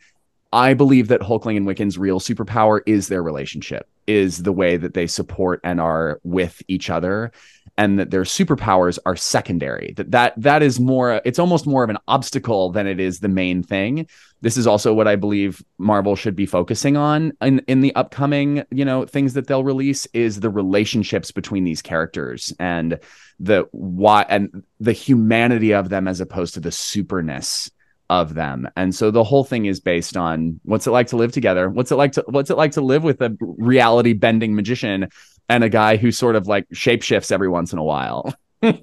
[0.54, 4.93] I believe that Hulkling and Wiccan's real superpower is their relationship, is the way that
[4.93, 7.32] they support and are with each other,
[7.78, 9.94] and that their superpowers are secondary.
[9.98, 11.22] That that that is more.
[11.26, 14.08] It's almost more of an obstacle than it is the main thing.
[14.42, 18.64] This is also what I believe Marvel should be focusing on in in the upcoming
[18.72, 23.00] you know things that they'll release is the relationships between these characters and
[23.40, 27.70] the why and the humanity of them as opposed to the superness
[28.10, 28.70] of them.
[28.76, 31.70] And so the whole thing is based on what's it like to live together?
[31.70, 35.10] What's it like to what's it like to live with a reality bending magician
[35.50, 38.34] and a guy who sort of like shapeshifts every once in a while?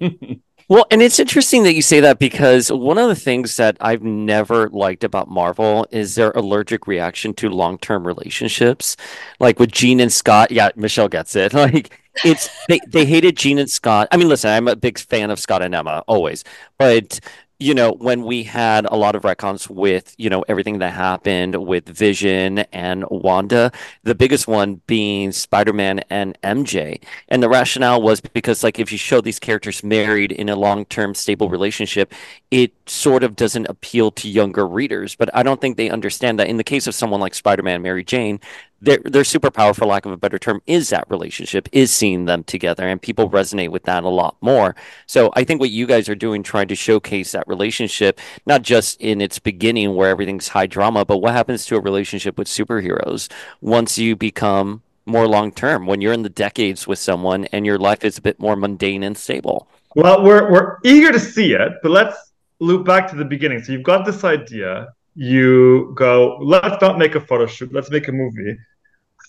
[0.69, 4.01] Well, and it's interesting that you say that because one of the things that I've
[4.01, 8.95] never liked about Marvel is their allergic reaction to long-term relationships.
[9.39, 11.53] Like with Jean and Scott, yeah, Michelle gets it.
[11.63, 14.07] Like it's they, they hated Jean and Scott.
[14.11, 16.43] I mean, listen, I'm a big fan of Scott and Emma always,
[16.77, 17.19] but
[17.59, 21.55] you know, when we had a lot of retcons with, you know, everything that happened
[21.65, 23.71] with Vision and Wanda,
[24.03, 27.01] the biggest one being Spider-Man and MJ.
[27.29, 31.15] And the rationale was because, like, if you show these characters married in a long-term
[31.15, 32.13] stable relationship,
[32.51, 35.15] it sort of doesn't appeal to younger readers.
[35.15, 38.03] But I don't think they understand that in the case of someone like Spider-Man, Mary
[38.03, 38.39] Jane,
[38.83, 42.43] their their superpower, for lack of a better term, is that relationship, is seeing them
[42.43, 44.75] together, and people resonate with that a lot more.
[45.05, 48.99] So I think what you guys are doing, trying to showcase that relationship, not just
[48.99, 53.31] in its beginning where everything's high drama, but what happens to a relationship with superheroes
[53.61, 57.77] once you become more long term, when you're in the decades with someone and your
[57.77, 59.67] life is a bit more mundane and stable.
[59.95, 62.17] Well, we're we're eager to see it, but let's
[62.59, 63.63] loop back to the beginning.
[63.63, 64.93] So you've got this idea.
[65.15, 67.71] You go, let's not make a photo shoot.
[67.71, 68.57] Let's make a movie.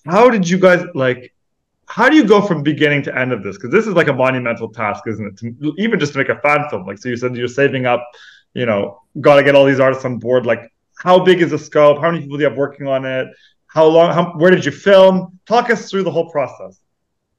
[0.06, 1.32] How did you guys like?
[1.86, 3.56] How do you go from beginning to end of this?
[3.56, 5.36] Because this is like a monumental task, isn't it?
[5.38, 6.86] To, even just to make a fan film.
[6.86, 8.06] Like, so you said you're saving up.
[8.54, 10.46] You know, got to get all these artists on board.
[10.46, 11.98] Like, how big is the scope?
[12.00, 13.28] How many people do you have working on it?
[13.66, 14.12] How long?
[14.12, 15.38] How, where did you film?
[15.46, 16.80] Talk us through the whole process.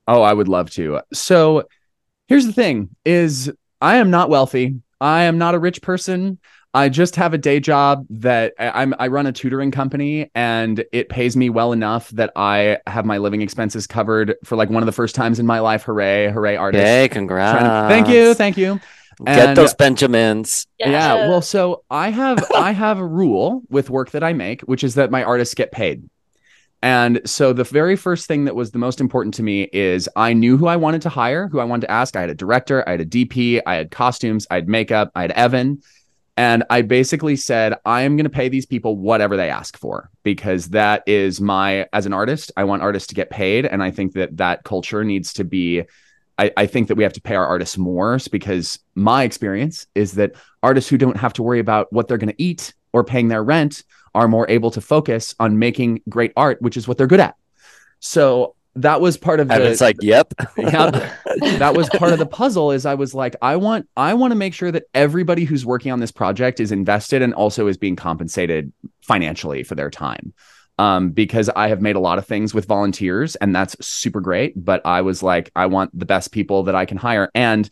[0.08, 1.02] Oh, I would love to.
[1.14, 1.68] So
[2.28, 3.52] here's the thing is
[3.82, 4.82] I am not wealthy.
[5.02, 6.40] I am not a rich person.
[6.76, 10.84] I just have a day job that I- I'm I run a tutoring company and
[10.92, 14.84] it pays me well enough that I have my living expenses covered for like one
[14.84, 15.84] of the first times in my life.
[15.84, 16.84] Hooray, hooray, artist.
[16.84, 17.64] Hey, congrats.
[17.64, 18.80] to- Thank you, thank you.
[19.26, 20.68] Get And- those Benjamins.
[20.78, 24.84] yeah well so i have i have a rule with work that i make which
[24.84, 26.04] is that my artists get paid
[26.84, 30.34] And so the very first thing that was the most important to me is I
[30.34, 32.16] knew who I wanted to hire, who I wanted to ask.
[32.18, 35.22] I had a director, I had a DP, I had costumes, I had makeup, I
[35.24, 35.82] had Evan.
[36.38, 40.10] And I basically said, I am going to pay these people whatever they ask for
[40.24, 43.66] because that is my, as an artist, I want artists to get paid.
[43.66, 45.84] And I think that that culture needs to be,
[46.38, 50.14] I, I think that we have to pay our artists more because my experience is
[50.14, 53.30] that artists who don't have to worry about what they're going to eat or paying
[53.30, 53.84] their rent
[54.14, 57.36] are more able to focus on making great art, which is what they're good at.
[58.00, 60.34] So that was part of And the it's like, yep.
[60.58, 60.92] yeah,
[61.58, 64.36] that was part of the puzzle is I was like, I want I want to
[64.36, 67.96] make sure that everybody who's working on this project is invested and also is being
[67.96, 68.72] compensated
[69.02, 70.34] financially for their time.
[70.78, 74.54] Um, because I have made a lot of things with volunteers and that's super great.
[74.58, 77.32] But I was like, I want the best people that I can hire.
[77.34, 77.70] And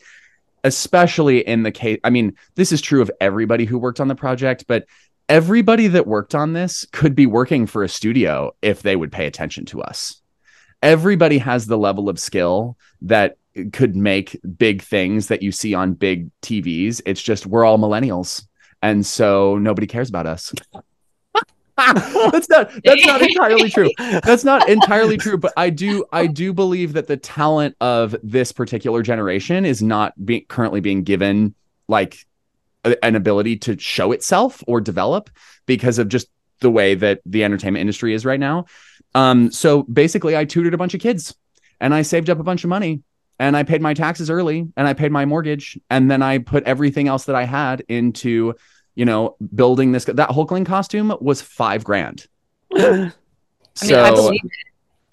[0.64, 4.16] especially in the case, I mean, this is true of everybody who worked on the
[4.16, 4.86] project, but
[5.28, 9.28] everybody that worked on this could be working for a studio if they would pay
[9.28, 10.22] attention to us.
[10.84, 13.38] Everybody has the level of skill that
[13.72, 17.02] could make big things that you see on big TVs.
[17.06, 18.46] It's just we're all millennials.
[18.82, 20.54] And so nobody cares about us.
[21.78, 23.90] that's not that's not entirely true.
[23.98, 28.52] That's not entirely true, but I do I do believe that the talent of this
[28.52, 31.56] particular generation is not being currently being given
[31.88, 32.26] like
[32.84, 35.30] a- an ability to show itself or develop
[35.66, 36.28] because of just
[36.60, 38.66] the way that the entertainment industry is right now.
[39.16, 41.36] Um, so basically, I tutored a bunch of kids
[41.80, 43.02] and I saved up a bunch of money
[43.40, 46.64] and I paid my taxes early and I paid my mortgage and then I put
[46.64, 48.56] everything else that I had into,
[48.96, 50.06] you know, building this.
[50.06, 52.28] That Hulkling costume was five grand.
[52.76, 53.12] I
[53.86, 54.52] mean, I believe it.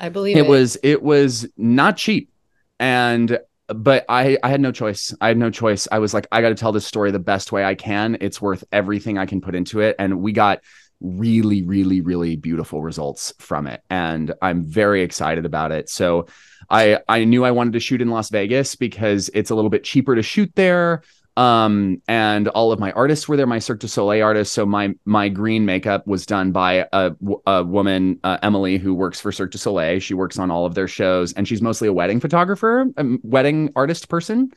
[0.00, 0.40] I believe it.
[0.40, 2.30] it was it was not cheap
[2.78, 3.38] and
[3.68, 6.48] but i i had no choice i had no choice i was like i got
[6.48, 9.54] to tell this story the best way i can it's worth everything i can put
[9.54, 10.60] into it and we got
[11.00, 15.88] really really really beautiful results from it and i'm very excited about it.
[15.88, 16.26] So
[16.68, 19.82] i i knew i wanted to shoot in las vegas because it's a little bit
[19.82, 21.02] cheaper to shoot there
[21.36, 24.54] um and all of my artists were there my cirque du soleil artists.
[24.54, 27.12] So my my green makeup was done by a,
[27.46, 30.00] a woman uh, emily who works for cirque du soleil.
[30.00, 33.70] She works on all of their shows and she's mostly a wedding photographer a wedding
[33.74, 34.52] artist person.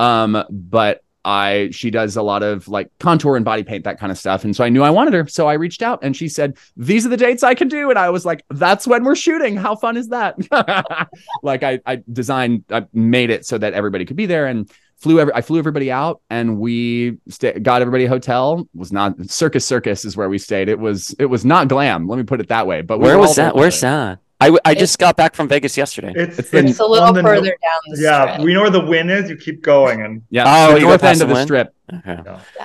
[0.00, 4.12] Um but I she does a lot of like contour and body paint that kind
[4.12, 6.28] of stuff and so I knew I wanted her so I reached out and she
[6.28, 9.16] said these are the dates I can do and I was like that's when we're
[9.16, 9.56] shooting.
[9.56, 10.36] How fun is that?
[11.42, 15.20] Like I I designed I made it so that everybody could be there and flew
[15.20, 18.60] every, I flew everybody out and we sta got everybody a hotel.
[18.60, 20.68] It was not circus circus is where we stayed.
[20.68, 23.18] It was it was not glam let me put it that way but we Where
[23.18, 23.54] was that?
[23.54, 24.18] Where's that?
[24.44, 26.12] I, w- I just got back from Vegas yesterday.
[26.14, 28.44] It's, It's It's a little on the no- further down the Yeah, strip.
[28.44, 29.28] we know where the Wynn is.
[29.30, 31.74] You keep going, and yeah Oh, the you go north end of the the strip
[31.92, 32.18] Okay.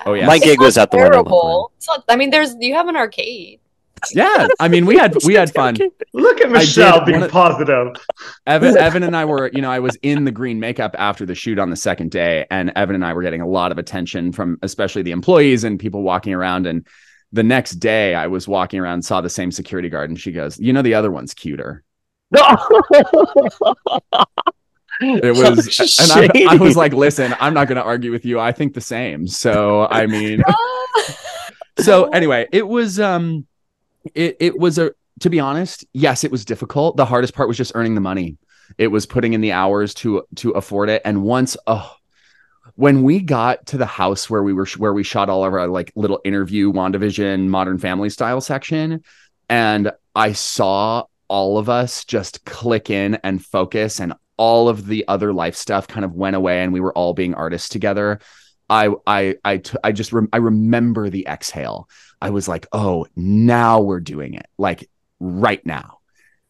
[0.06, 1.72] oh yeah My It's gig was at the Wynn Overland terrible.
[1.76, 3.60] It's not, I mean, there's you have an arcade.
[4.12, 5.76] yeah I mean we had we had fun
[6.14, 7.88] look at Michelle being one of- positive.
[8.46, 11.34] Evan, Evan and I were, you know, I was in the green makeup after the
[11.34, 14.32] shoot on the second day, and Evan and I were getting a lot of attention
[14.32, 16.66] from especially the employees and people walking around.
[16.66, 16.86] And
[17.32, 20.58] the next day, I was walking around, saw the same security guard, and she goes,
[20.58, 21.84] "You know, the other one's cuter."
[25.02, 28.38] It was, and I, I was like, "Listen, I'm not going to argue with you.
[28.38, 30.42] I think the same." So, I mean,
[31.78, 33.46] so anyway, it was, um,
[34.14, 36.96] it it was a to be honest, yes, it was difficult.
[36.96, 38.36] The hardest part was just earning the money.
[38.78, 41.02] It was putting in the hours to to afford it.
[41.04, 41.94] And once, oh,
[42.80, 45.68] when we got to the house where we were where we shot all of our
[45.68, 49.04] like little interview WandaVision Modern Family style section,
[49.50, 55.06] and I saw all of us just click in and focus, and all of the
[55.08, 58.18] other life stuff kind of went away, and we were all being artists together.
[58.70, 61.86] I I I t- I just I remember the exhale.
[62.22, 65.99] I was like, oh, now we're doing it, like right now.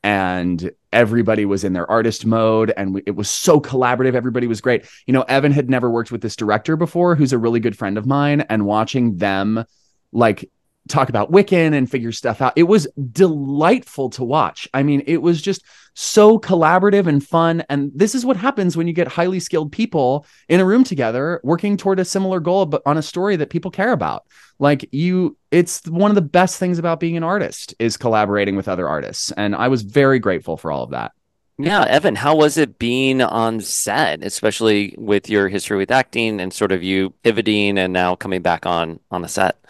[0.03, 4.15] And everybody was in their artist mode, and we, it was so collaborative.
[4.15, 4.87] Everybody was great.
[5.07, 7.99] You know, Evan had never worked with this director before, who's a really good friend
[7.99, 9.65] of mine, and watching them
[10.13, 10.51] like
[10.91, 14.69] talk about Wiccan and figure stuff out, it was delightful to watch.
[14.75, 15.65] I mean, it was just
[15.95, 17.65] so collaborative and fun.
[17.69, 21.41] And this is what happens when you get highly skilled people in a room together
[21.43, 24.25] working toward a similar goal, but on a story that people care about
[24.61, 28.69] like you it's one of the best things about being an artist is collaborating with
[28.69, 31.13] other artists and i was very grateful for all of that
[31.59, 36.55] Yeah, Evan, how was it being on set, especially with your history with acting and
[36.55, 39.63] sort of you pivoting and now coming back on on the set?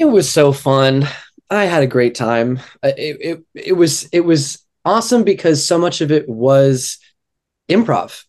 [0.00, 1.06] It was so fun.
[1.50, 2.58] I had a great time.
[2.82, 6.98] Uh, It, it, it was it was awesome because so much of it was
[7.70, 8.24] improv,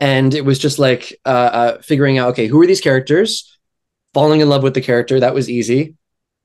[0.00, 3.52] and it was just like uh, uh, figuring out okay, who are these characters?
[4.14, 5.94] Falling in love with the character that was easy,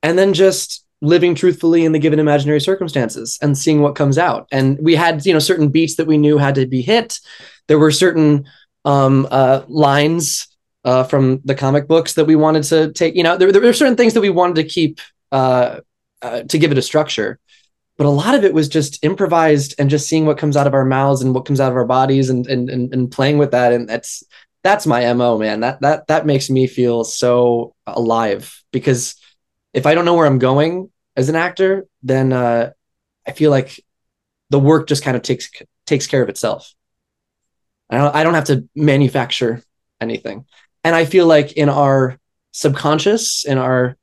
[0.04, 4.48] and then just living truthfully in the given imaginary circumstances and seeing what comes out.
[4.52, 7.20] And we had, you know, certain beats that we knew had to be hit.
[7.70, 8.46] There were certain
[8.86, 10.48] um, uh, lines
[10.84, 13.16] uh, from the comic books that we wanted to take.
[13.16, 15.00] You know, there, there were certain things that we wanted to keep
[15.32, 15.80] uh,
[16.22, 17.40] uh, to give it a structure.
[17.98, 20.74] But a lot of it was just improvised and just seeing what comes out of
[20.74, 23.52] our mouths and what comes out of our bodies and and and, and playing with
[23.52, 23.74] that.
[23.74, 24.24] And that's
[24.64, 25.60] that's my mo, man.
[25.60, 29.16] That that that makes me feel so alive because
[29.74, 32.72] if I don't know where I'm going as an actor, then uh,
[33.28, 33.84] I feel like
[34.50, 35.50] the work just kind of takes
[35.86, 36.74] takes care of itself.
[37.90, 39.64] I don't I don't have to manufacture
[40.00, 40.46] anything,
[40.84, 42.18] and I feel like in our
[42.52, 43.98] subconscious, in our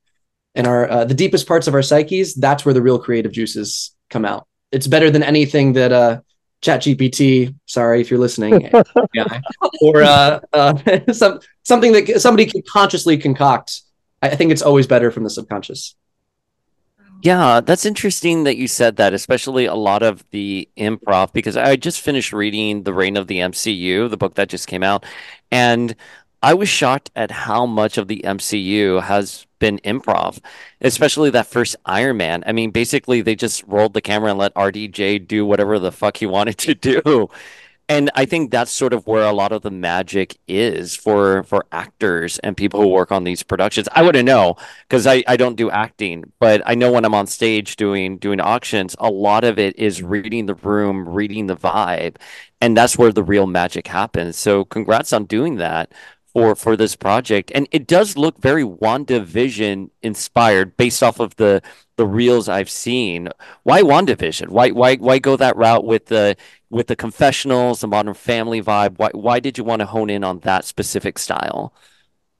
[0.55, 3.95] in our uh, the deepest parts of our psyches, that's where the real creative juices
[4.11, 4.47] come out.
[4.72, 6.20] It's better than anything that uh,
[6.61, 7.55] Chat GPT.
[7.66, 8.70] Sorry if you're listening,
[9.14, 9.41] yeah,
[9.81, 13.83] or uh, uh, some something that somebody can consciously concoct.
[14.20, 15.95] I think it's always better from the subconscious.
[17.22, 21.74] Yeah, that's interesting that you said that, especially a lot of the improv, because I
[21.74, 25.05] just finished reading The Reign of the MCU, the book that just came out,
[25.51, 25.97] and
[26.43, 30.39] I was shocked at how much of the MCU has been improv,
[30.80, 32.45] especially that first Iron Man.
[32.47, 36.18] I mean, basically, they just rolled the camera and let RDJ do whatever the fuck
[36.18, 37.28] he wanted to do
[37.91, 41.64] and I think that's sort of where a lot of the magic is for for
[41.72, 43.89] actors and people who work on these productions.
[43.93, 47.26] I wouldn't know because I, I don't do acting, but I know when I'm on
[47.26, 52.16] stage doing doing auctions, a lot of it is reading the room, reading the vibe,
[52.61, 54.36] and that's where the real magic happens.
[54.36, 55.93] So congrats on doing that
[56.39, 57.51] for for this project.
[57.55, 61.62] And it does look very WandaVision inspired based off of the
[61.97, 63.28] the reels I've seen.
[63.64, 64.49] Why WandaVision?
[64.49, 66.36] Why why why go that route with the
[66.70, 68.99] with the confessionals, the modern family vibe?
[68.99, 71.74] Why why did you want to hone in on that specific style?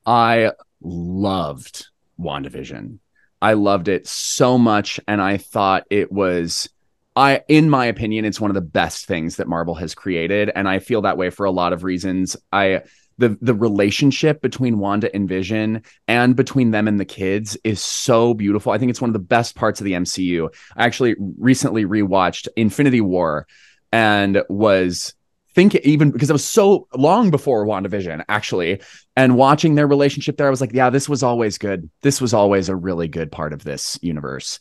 [0.07, 1.89] I loved
[2.21, 2.99] WandaVision.
[3.43, 6.69] I loved it so much and I thought it was
[7.17, 10.69] I in my opinion it's one of the best things that Marvel has created and
[10.69, 12.37] I feel that way for a lot of reasons.
[12.53, 12.83] I
[13.19, 18.33] the the relationship between Wanda and Vision and between them and the kids is so
[18.33, 18.73] beautiful.
[18.73, 20.49] I think it's one of the best parts of the MCU.
[20.77, 23.47] I actually recently rewatched Infinity War
[23.93, 25.15] and was
[25.55, 28.81] thinking even because it was so long before WandaVision actually
[29.17, 32.35] and watching their relationship there I was like yeah this was always good this was
[32.35, 34.61] always a really good part of this universe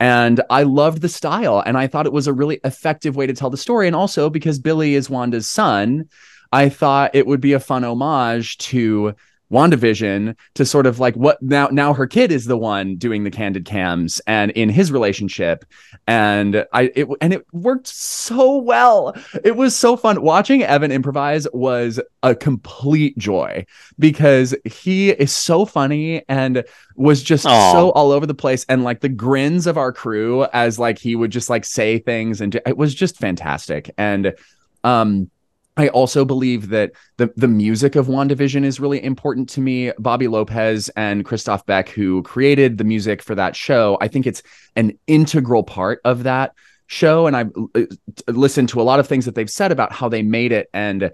[0.00, 3.34] and I loved the style and I thought it was a really effective way to
[3.34, 6.08] tell the story and also because Billy is Wanda's son
[6.52, 9.14] I thought it would be a fun homage to
[9.52, 13.30] WandaVision to sort of like what now now her kid is the one doing the
[13.30, 15.66] candid cams and in his relationship
[16.06, 19.14] and I it and it worked so well.
[19.44, 23.66] It was so fun watching Evan improvise was a complete joy
[23.98, 26.64] because he is so funny and
[26.96, 27.72] was just Aww.
[27.72, 31.14] so all over the place and like the grins of our crew as like he
[31.14, 34.34] would just like say things and it was just fantastic and
[34.82, 35.30] um
[35.76, 39.90] I also believe that the the music of WandaVision is really important to me.
[39.98, 44.42] Bobby Lopez and Christophe Beck, who created the music for that show, I think it's
[44.76, 46.52] an integral part of that
[46.88, 47.26] show.
[47.26, 47.82] And I've uh,
[48.28, 51.10] listened to a lot of things that they've said about how they made it, and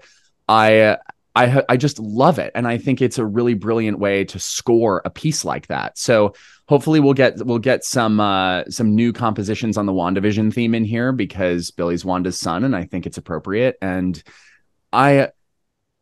[0.49, 0.97] I
[1.35, 5.01] I I just love it, and I think it's a really brilliant way to score
[5.05, 5.97] a piece like that.
[5.97, 6.33] So
[6.67, 10.83] hopefully we'll get we'll get some uh, some new compositions on the WandaVision theme in
[10.83, 14.21] here because Billy's Wanda's son, and I think it's appropriate and
[14.91, 15.29] I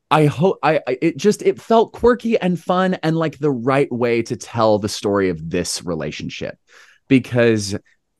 [0.09, 4.21] I hope I it just it felt quirky and fun and like the right way
[4.23, 6.57] to tell the story of this relationship.
[7.07, 7.75] Because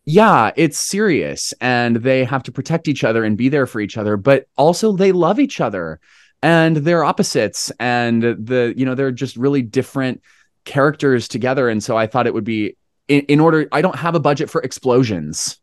[0.06, 3.98] yeah, it's serious and they have to protect each other and be there for each
[3.98, 6.00] other, but also they love each other
[6.42, 10.22] and they're opposites and the you know they're just really different
[10.66, 11.70] characters together.
[11.70, 12.76] And so I thought it would be
[13.08, 15.58] in, in order I don't have a budget for explosions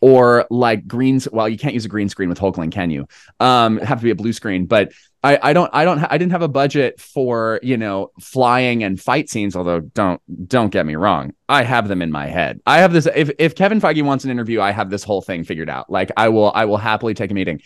[0.00, 1.28] or like greens.
[1.30, 3.06] Well, you can't use a green screen with Hulkling, can you?
[3.40, 4.66] Um, have to be a blue screen.
[4.66, 4.92] But
[5.22, 9.00] I, I don't, I don't, I didn't have a budget for you know flying and
[9.00, 9.56] fight scenes.
[9.56, 12.60] Although don't, don't get me wrong, I have them in my head.
[12.66, 13.06] I have this.
[13.14, 15.90] If if Kevin Feige wants an interview, I have this whole thing figured out.
[15.90, 17.60] Like I will, I will happily take a meeting.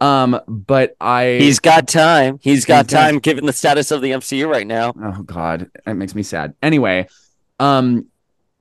[0.00, 2.38] Um, but I He's got time.
[2.40, 3.22] He's got he's time got...
[3.22, 4.94] given the status of the MCU right now.
[5.00, 6.54] Oh god, it makes me sad.
[6.62, 7.08] Anyway,
[7.58, 8.06] um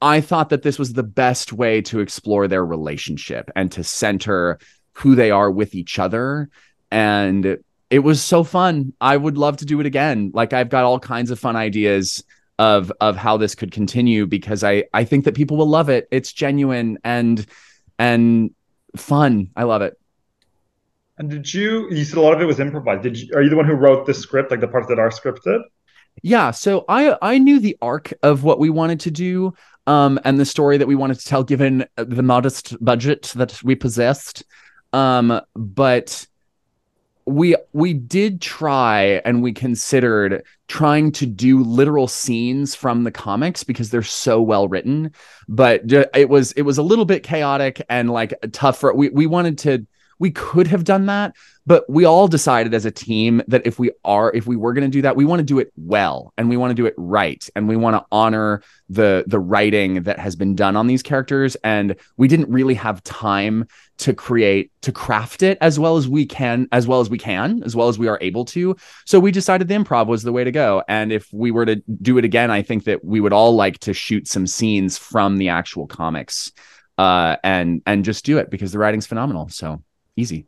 [0.01, 4.59] I thought that this was the best way to explore their relationship and to center
[4.93, 6.49] who they are with each other.
[6.91, 7.57] And
[7.89, 8.93] it was so fun.
[9.01, 10.31] I would love to do it again.
[10.33, 12.23] Like I've got all kinds of fun ideas
[12.57, 16.07] of of how this could continue because I I think that people will love it.
[16.11, 17.45] It's genuine and
[17.97, 18.51] and
[18.95, 19.49] fun.
[19.55, 19.99] I love it.
[21.17, 23.03] And did you you said a lot of it was improvised.
[23.03, 25.09] Did you are you the one who wrote the script, like the parts that are
[25.09, 25.61] scripted?
[26.21, 29.53] Yeah, so I I knew the arc of what we wanted to do.
[29.89, 33.73] Um, and the story that we wanted to tell given the modest budget that we
[33.73, 34.43] possessed.
[34.93, 36.27] Um, but
[37.25, 43.63] we we did try and we considered trying to do literal scenes from the comics
[43.63, 45.11] because they're so well written
[45.47, 49.27] but it was it was a little bit chaotic and like tough for we we
[49.27, 49.85] wanted to
[50.19, 53.91] we could have done that but we all decided as a team that if we
[54.03, 56.49] are if we were going to do that we want to do it well and
[56.49, 60.19] we want to do it right and we want to honor the the writing that
[60.19, 61.55] has been done on these characters.
[61.63, 63.67] And we didn't really have time
[63.99, 67.61] to create to craft it as well as we can as well as we can
[67.63, 68.75] as well as we are able to.
[69.05, 70.83] So we decided the improv was the way to go.
[70.87, 73.77] And if we were to do it again i think that we would all like
[73.79, 76.51] to shoot some scenes from the actual comics
[76.97, 79.49] uh and and just do it because the writing's phenomenal.
[79.49, 79.83] So
[80.19, 80.47] easy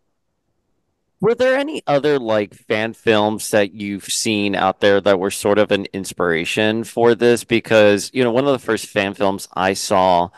[1.19, 5.59] Were there any other like fan films that you've seen out there that were sort
[5.59, 7.43] of an inspiration for this?
[7.43, 10.29] Because, you know, one of the first fan films I saw,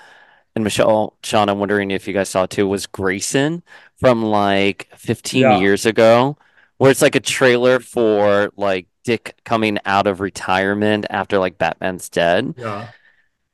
[0.55, 3.63] and Michelle, Sean, I'm wondering if you guys saw it too, was Grayson
[3.97, 5.51] from like 15 Yeah.
[5.51, 6.37] years ago,
[6.77, 12.09] where it's like a trailer for like Dick coming out of retirement after like Batman's
[12.09, 12.55] dead.
[12.55, 12.91] Yeah.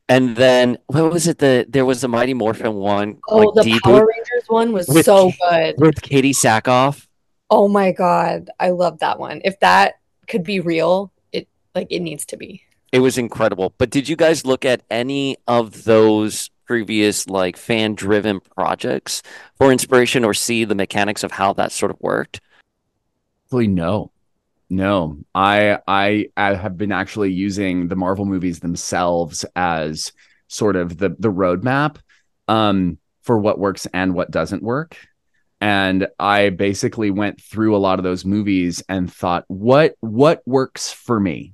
[0.09, 1.37] And then what was it?
[1.37, 4.87] The there was a Mighty Morphin one, Oh, like the D Power Rangers one was
[4.87, 5.75] With- so good.
[5.77, 7.05] with Katee Sackhoff.
[7.51, 9.41] Oh my god, I love that one.
[9.45, 9.95] If that
[10.27, 12.61] could be real, it like it needs to be.
[12.91, 13.73] It was incredible.
[13.77, 19.21] But did you guys look at any of those previous like fan driven projects
[19.57, 22.41] for inspiration or see the mechanics of how that sort of worked?
[23.45, 24.11] Actually, no,
[24.69, 25.17] no.
[25.33, 30.11] I, I I have been actually using the Marvel movies themselves as
[30.47, 31.97] sort of the the roadmap
[32.47, 34.97] um, for what works and what doesn't work.
[35.61, 40.91] And I basically went through a lot of those movies and thought, what what works
[40.91, 41.53] for me?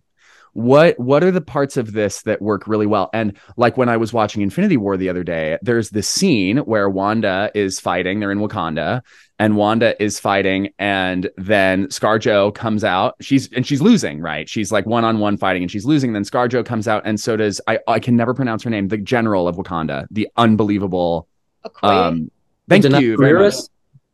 [0.56, 3.10] What what are the parts of this that work really well?
[3.12, 6.89] And like when I was watching Infinity War the other day, there's this scene where
[6.89, 8.22] Wanda is fighting.
[8.22, 9.01] They're in Wakanda,
[9.38, 13.16] and Wanda is fighting, and then ScarJo comes out.
[13.20, 14.47] She's and she's losing, right?
[14.47, 16.14] She's like one on one fighting, and she's losing.
[16.14, 17.80] Then ScarJo comes out, and so does I.
[17.86, 18.88] I can never pronounce her name.
[18.88, 21.28] The general of Wakanda, the unbelievable.
[21.66, 21.89] Okoye?
[21.89, 22.32] Um,
[22.70, 23.56] thank you very much.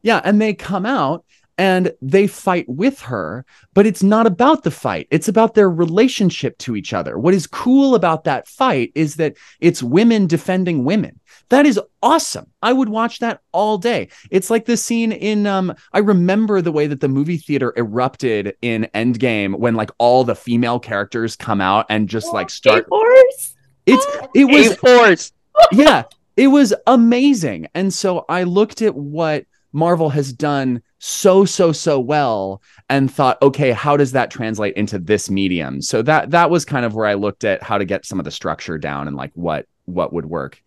[0.01, 1.23] Yeah, and they come out
[1.57, 5.07] and they fight with her, but it's not about the fight.
[5.11, 7.17] It's about their relationship to each other.
[7.17, 11.19] What is cool about that fight is that it's women defending women.
[11.49, 12.47] That is awesome.
[12.61, 14.09] I would watch that all day.
[14.29, 18.55] It's like the scene in um I remember the way that the movie theater erupted
[18.61, 23.55] in Endgame when like all the female characters come out and just like start A-Force?
[23.85, 25.31] it's it was force.
[25.71, 26.03] yeah,
[26.37, 27.67] it was amazing.
[27.73, 33.41] And so I looked at what Marvel has done so so so well and thought,
[33.41, 35.81] okay, how does that translate into this medium?
[35.81, 38.23] So that that was kind of where I looked at how to get some of
[38.23, 40.61] the structure down and like what what would work.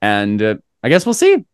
[0.00, 1.44] And uh, I guess we'll see.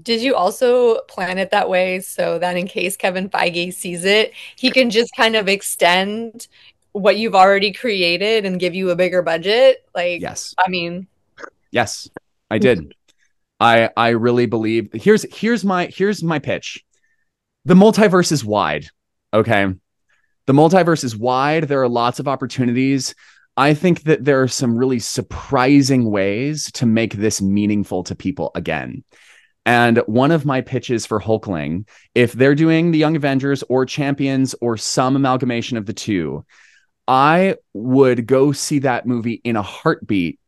[0.00, 4.32] Did you also plan it that way so that in case Kevin Feige sees it,
[4.56, 6.46] he can just kind of extend
[6.92, 9.88] what you've already created and give you a bigger budget?
[9.94, 10.54] Like, Yes.
[10.58, 11.06] I mean,
[11.70, 12.10] Yes,
[12.50, 12.94] I did.
[13.60, 16.84] I I really believe here's here's my here's my pitch.
[17.64, 18.86] The multiverse is wide.
[19.32, 19.66] Okay.
[20.46, 21.64] The multiverse is wide.
[21.64, 23.14] There are lots of opportunities.
[23.58, 28.50] I think that there are some really surprising ways to make this meaningful to people
[28.54, 29.04] again.
[29.66, 34.54] And one of my pitches for Hulkling, if they're doing the Young Avengers or Champions
[34.62, 36.46] or some amalgamation of the two,
[37.06, 40.40] I would go see that movie in a heartbeat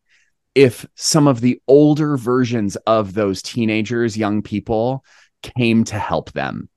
[0.54, 5.04] if some of the older versions of those teenagers, young people,
[5.42, 6.69] came to help them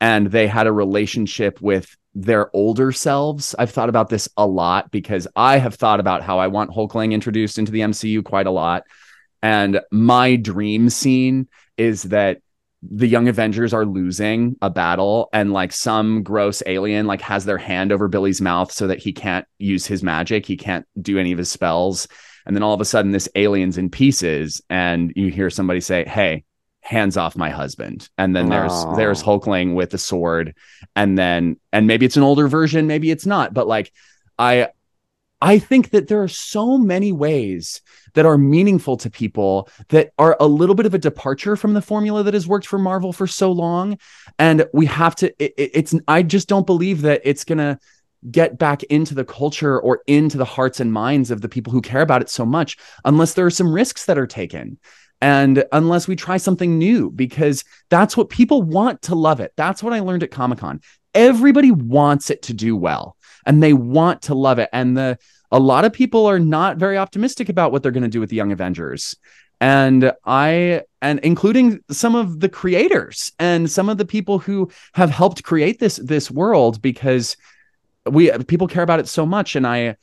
[0.00, 3.54] and they had a relationship with their older selves.
[3.58, 7.12] I've thought about this a lot because I have thought about how I want Hulkling
[7.12, 8.84] introduced into the MCU quite a lot.
[9.42, 12.40] And my dream scene is that
[12.82, 17.58] the young Avengers are losing a battle and like some gross alien like has their
[17.58, 21.32] hand over Billy's mouth so that he can't use his magic, he can't do any
[21.32, 22.06] of his spells.
[22.46, 26.04] And then all of a sudden this alien's in pieces and you hear somebody say,
[26.04, 26.44] "Hey,
[26.88, 28.96] hands off my husband." And then there's Aw.
[28.96, 30.54] there's Hulkling with the sword
[30.96, 33.92] and then and maybe it's an older version, maybe it's not, but like
[34.38, 34.68] I
[35.40, 37.80] I think that there are so many ways
[38.14, 41.82] that are meaningful to people that are a little bit of a departure from the
[41.82, 43.98] formula that has worked for Marvel for so long.
[44.40, 47.78] And we have to, it, it- it's, I just don't believe that it's going to
[48.32, 51.80] get back into the culture or into the hearts and minds of the people who
[51.82, 54.76] care about it so much unless there are some risks that are taken.
[55.20, 59.52] And unless we try something new, because that's what people want to love it.
[59.56, 60.80] That's what I learned at Comic Con.
[61.14, 64.68] Everybody wants it to do well and they want to love it.
[64.72, 65.18] And the
[65.50, 68.30] a lot of people are not very optimistic about what they're going to do with
[68.30, 69.16] the Young Avengers.
[69.60, 75.10] And I, and including some of the creators and some of the people who have
[75.10, 77.36] helped create this this world because
[78.08, 79.56] we people care about it so much.
[79.56, 79.96] And I,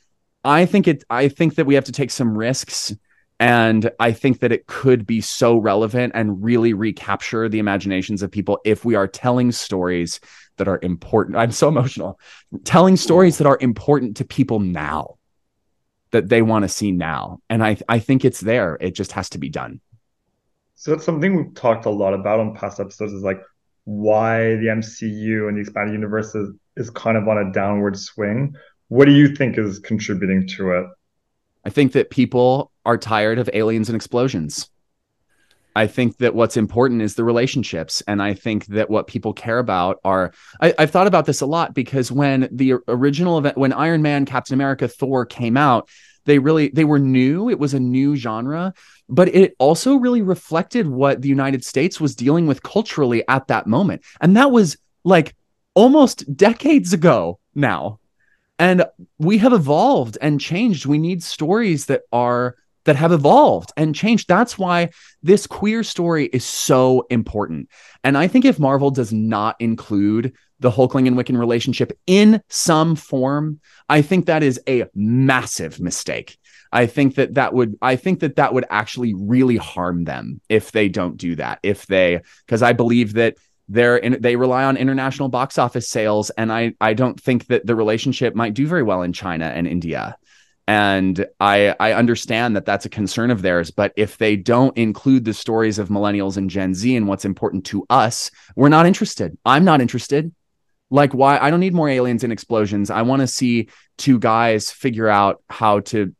[0.44, 2.94] I think it, I think that we have to take some risks
[3.38, 8.30] and I think that it could be so relevant and really recapture the imaginations of
[8.30, 10.20] people if we are telling stories
[10.56, 11.36] that are important.
[11.36, 12.18] I'm so emotional.
[12.64, 15.16] Telling stories that are important to people now
[16.12, 17.40] that they want to see now.
[17.50, 18.78] And I I think it's there.
[18.80, 19.80] It just has to be done.
[20.74, 23.42] So that's something we've talked a lot about on past episodes is like
[23.84, 28.54] why the MCU and the expanded universe is, is kind of on a downward swing.
[28.88, 30.86] What do you think is contributing to it?
[31.66, 34.70] I think that people are tired of aliens and explosions.
[35.74, 38.04] I think that what's important is the relationships.
[38.06, 41.46] And I think that what people care about are, I, have thought about this a
[41.46, 45.88] lot because when the original event, when Iron Man, Captain America, Thor came out,
[46.24, 47.50] they really, they were new.
[47.50, 48.72] It was a new genre,
[49.08, 53.66] but it also really reflected what the United States was dealing with culturally at that
[53.66, 54.04] moment.
[54.20, 55.34] And that was like
[55.74, 57.98] almost decades ago now
[58.58, 58.84] and
[59.18, 60.86] we have evolved and changed.
[60.86, 64.28] We need stories that are that have evolved and changed.
[64.28, 64.90] That's why
[65.22, 67.68] this queer story is so important.
[68.04, 72.96] And i think if marvel does not include the hulkling and wiccan relationship in some
[72.96, 76.38] form i think that is a massive mistake.
[76.72, 80.72] I think that that would i think that that would actually really harm them if
[80.72, 81.58] they don't do that.
[81.62, 83.36] If they because i believe that
[83.68, 87.66] they're in, they rely on international box office sales and i i don't think that
[87.66, 90.16] the relationship might do very well in china and india.
[90.68, 95.24] And i i understand that that's a concern of theirs but if they don't include
[95.24, 99.36] the stories of millennials and gen z and what's important to us we're not interested.
[99.44, 100.32] I'm not interested.
[100.90, 102.90] Like why i don't need more aliens and explosions.
[102.90, 106.14] I want to see two guys figure out how to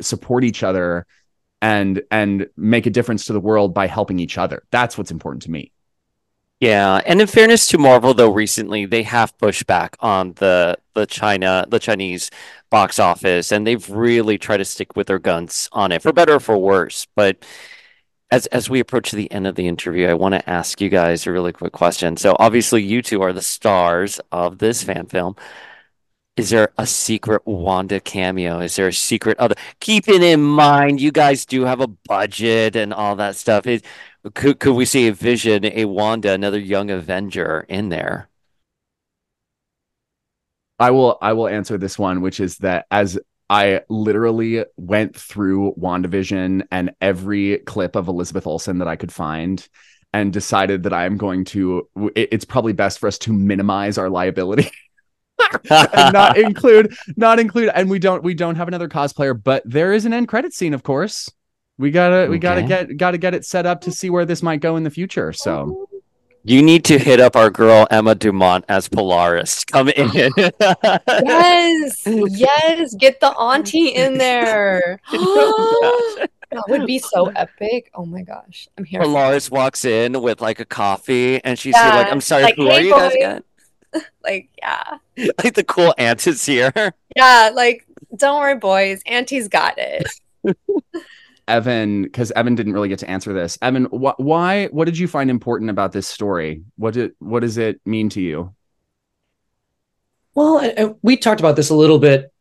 [0.00, 1.06] support each other
[1.62, 4.64] and and make a difference to the world by helping each other.
[4.70, 5.72] That's what's important to me
[6.64, 11.06] yeah, and in fairness to Marvel, though, recently they have pushed back on the the
[11.06, 12.30] China the Chinese
[12.70, 16.34] box office, and they've really tried to stick with their guns on it, for better
[16.36, 17.06] or for worse.
[17.14, 17.44] But
[18.30, 21.26] as as we approach the end of the interview, I want to ask you guys
[21.26, 22.16] a really quick question.
[22.16, 25.36] So obviously, you two are the stars of this fan film.
[26.36, 28.60] Is there a secret Wanda cameo?
[28.60, 29.54] Is there a secret other?
[29.80, 33.66] Keeping in mind, you guys do have a budget and all that stuff.
[33.66, 33.82] Is
[34.32, 38.28] could could we see a Vision, a Wanda, another young Avenger in there?
[40.78, 43.18] I will I will answer this one, which is that as
[43.50, 49.66] I literally went through WandaVision and every clip of Elizabeth Olsen that I could find
[50.12, 54.08] and decided that I am going to it's probably best for us to minimize our
[54.08, 54.70] liability.
[55.70, 59.92] and not include not include and we don't we don't have another cosplayer but there
[59.92, 61.30] is an end credit scene of course
[61.78, 62.28] we gotta okay.
[62.28, 64.84] we gotta get gotta get it set up to see where this might go in
[64.84, 65.32] the future.
[65.32, 65.88] So
[66.44, 69.64] you need to hit up our girl Emma Dumont as Polaris.
[69.64, 70.10] Come in.
[70.36, 75.00] yes, yes, get the auntie in there.
[75.10, 77.90] that would be so epic.
[77.94, 79.00] Oh my gosh, I'm here.
[79.00, 81.96] Polaris walks in with like a coffee, and she's yeah.
[81.96, 83.42] like, "I'm sorry, like, who hey, are you guys again?"
[84.22, 84.98] like, yeah,
[85.42, 86.94] like the cool aunt is here.
[87.16, 90.06] Yeah, like, don't worry, boys, auntie's got it.
[91.46, 93.58] Evan, because Evan didn't really get to answer this.
[93.60, 94.66] Evan, wh- why?
[94.66, 96.64] What did you find important about this story?
[96.76, 98.54] What did what does it mean to you?
[100.34, 102.32] Well, we talked about this a little bit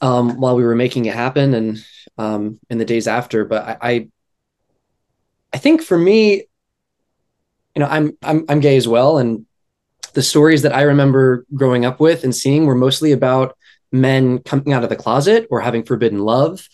[0.00, 1.86] um, while we were making it happen, and
[2.18, 3.44] um, in the days after.
[3.44, 4.08] But I, I,
[5.52, 6.46] I think for me,
[7.74, 9.46] you know, I'm I'm I'm gay as well, and
[10.14, 13.56] the stories that I remember growing up with and seeing were mostly about
[13.92, 16.66] men coming out of the closet or having forbidden love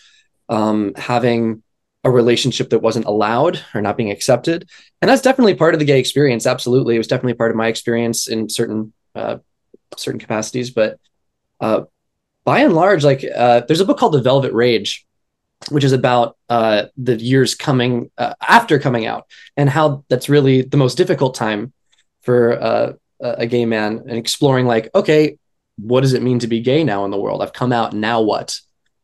[0.49, 1.63] um, having
[2.05, 4.69] a relationship that wasn't allowed or not being accepted.
[5.01, 6.47] And that's definitely part of the gay experience.
[6.47, 6.97] Absolutely.
[6.97, 9.39] It was definitely part of my experience in certain, uh,
[9.97, 10.71] certain capacities.
[10.71, 10.99] But
[11.61, 11.83] uh,
[12.45, 15.07] by and large, like uh, there's a book called The Velvet Rage,
[15.71, 19.27] which is about uh, the years coming uh, after coming out
[19.57, 21.73] and how that's really the most difficult time
[22.23, 25.39] for uh, a gay man and exploring like, okay,
[25.77, 27.43] what does it mean to be gay now in the world?
[27.43, 27.93] I've come out.
[27.93, 28.59] Now what?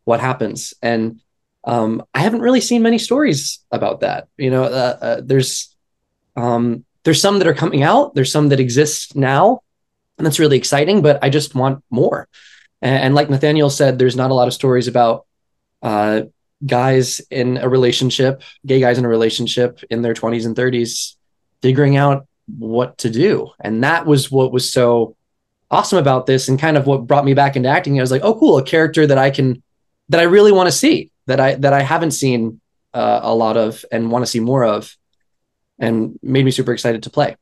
[0.05, 0.75] What happens?
[0.83, 1.21] And
[1.69, 4.29] um, I haven't really seen many stories about that.
[4.39, 5.77] You know, uh, uh, there's
[6.35, 8.15] um, there's some that are coming out.
[8.15, 9.61] There's some that exist now,
[10.17, 11.03] and that's really exciting.
[11.03, 12.27] But I just want more.
[12.81, 15.27] And, and like Nathaniel said, there's not a lot of stories about
[15.83, 16.23] uh,
[16.65, 21.17] guys in a relationship, gay guys in a relationship in their 20s and 30s,
[21.61, 23.51] figuring out what to do.
[23.61, 25.17] And that was what was so
[25.71, 27.99] awesome about this and kind of what brought me back into acting.
[27.99, 29.63] I was like, oh, cool, a character that I can,
[30.09, 32.61] that I really want to see, that I that I haven't seen
[32.93, 34.97] uh, a lot of and want to see more of,
[35.79, 37.37] and made me super excited to play.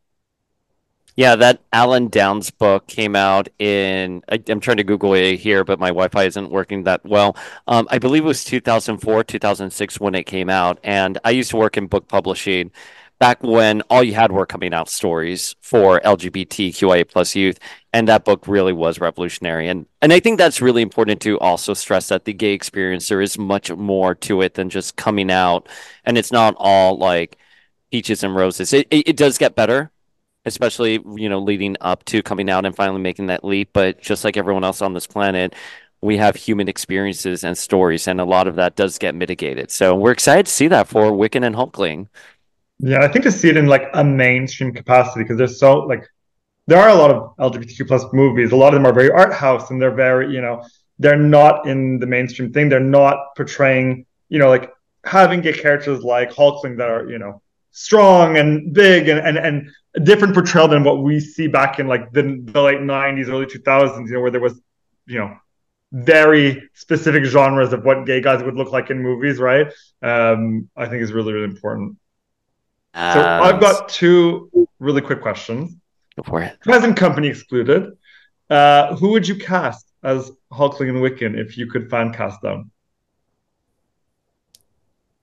[1.17, 5.65] Yeah, that Alan Downs book came out in, I, am trying to Google it here,
[5.65, 7.39] but my Wi Fi isn't working that well.
[7.67, 10.79] Um, I believe it was 2004, 2006 when it came out.
[10.85, 12.71] And I used to work in book publishing
[13.19, 17.59] back when all you had were coming out stories for LGBTQIA plus youth.
[17.93, 19.69] And that book really was revolutionary.
[19.69, 23.23] And, and I think that's really important to also stress that the gay experience, there
[23.23, 25.69] is much more to it than just coming out.
[26.05, 27.39] And it's not all like
[27.91, 28.73] peaches and roses.
[28.73, 29.91] It, it, it does get better
[30.47, 33.71] especially you know leading up to coming out and finally making that leap.
[33.73, 35.55] But just like everyone else on this planet,
[36.01, 39.71] we have human experiences and stories, and a lot of that does get mitigated.
[39.71, 42.09] So we're excited to see that for Wiccan and Hulkling.
[42.79, 46.07] Yeah, I think to see it in like a mainstream capacity because there's so like
[46.67, 48.53] there are a lot of LGBTQ plus movies.
[48.53, 50.63] A lot of them are very art house and they're very you know
[50.99, 52.69] they're not in the mainstream thing.
[52.69, 54.71] They're not portraying you know like
[55.05, 59.71] having gay characters like Hulkling that are you know strong and big and and and
[59.95, 63.47] a different portrayal than what we see back in like the, the late 90s early
[63.47, 64.61] 2000s you know where there was
[65.07, 65.37] you know
[65.93, 69.73] very specific genres of what gay guys would look like in movies right
[70.03, 71.97] um i think is really really important
[72.97, 75.77] uh, so i've got two really quick questions.
[76.17, 76.59] Go for it.
[76.61, 77.97] Present company excluded.
[78.51, 82.71] Uh who would you cast as hulkling and wiccan if you could fan cast them?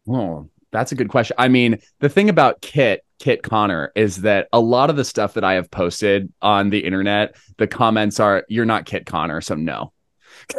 [0.07, 1.35] Oh that's a good question.
[1.39, 5.35] I mean, the thing about Kit, Kit Connor, is that a lot of the stuff
[5.35, 9.55] that I have posted on the internet, the comments are, "You're not Kit Connor," so
[9.55, 9.93] no.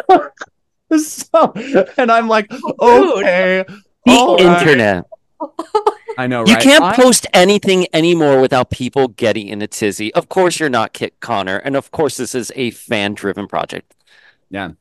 [0.96, 1.52] so,
[1.98, 2.50] and I'm like,
[2.80, 3.64] okay,
[4.06, 5.04] the internet.
[6.16, 6.48] I know, right?
[6.48, 6.94] You can't I...
[6.96, 10.12] post anything anymore without people getting in a tizzy.
[10.14, 13.94] Of course, you're not Kit Connor, and of course, this is a fan-driven project.
[14.50, 14.72] Yeah,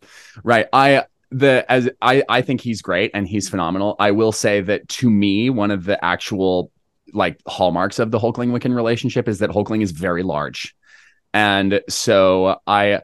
[0.43, 0.67] right.
[0.71, 3.95] I the as I I think he's great and he's phenomenal.
[3.99, 6.71] I will say that to me, one of the actual
[7.13, 10.75] like hallmarks of the Hulkling Wiccan relationship is that Hulkling is very large,
[11.33, 13.01] and so I,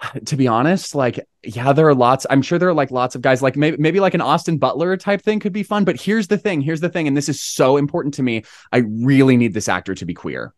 [0.26, 2.26] to be honest, like yeah, there are lots.
[2.28, 4.96] I'm sure there are like lots of guys like maybe maybe like an Austin Butler
[4.96, 5.84] type thing could be fun.
[5.84, 6.60] But here's the thing.
[6.60, 8.44] Here's the thing, and this is so important to me.
[8.72, 10.54] I really need this actor to be queer.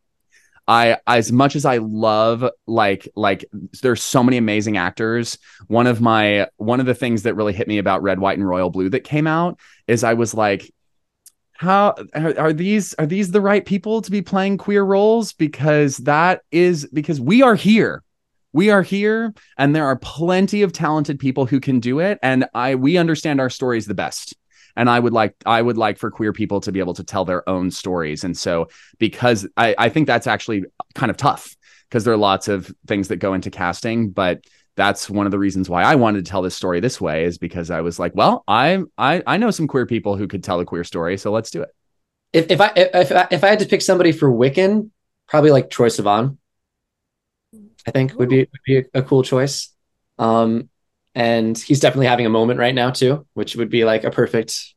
[0.69, 3.45] I as much as I love like like
[3.83, 5.39] there's so many amazing actors.
[5.67, 8.49] One of my one of the things that really hit me about Red, White, and
[8.49, 10.73] Royal Blue that came out is I was like,
[11.53, 15.33] how are, these are these the right people to be playing queer roles?
[15.33, 18.05] Because that is because we are here
[18.53, 22.47] we are here and there are plenty of talented people who can do it and
[22.55, 24.35] i we understand our stories the best
[24.77, 27.25] and i would like i would like for queer people to be able to tell
[27.25, 31.57] their own stories and so because i i think that's actually kind of tough
[31.89, 34.45] because there are lots of things that go into casting but
[34.77, 37.39] that's one of the reasons why I wanted to tell this story this way is
[37.39, 40.61] because I was like, well, I I I know some queer people who could tell
[40.61, 41.71] a queer story, so let's do it.
[42.33, 44.91] If if I if I, if I had to pick somebody for Wiccan,
[45.29, 46.39] probably like Troye Sivan.
[47.87, 48.19] I think Ooh.
[48.19, 49.69] would be would be a, a cool choice.
[50.19, 50.69] Um,
[51.15, 54.75] and he's definitely having a moment right now too, which would be like a perfect.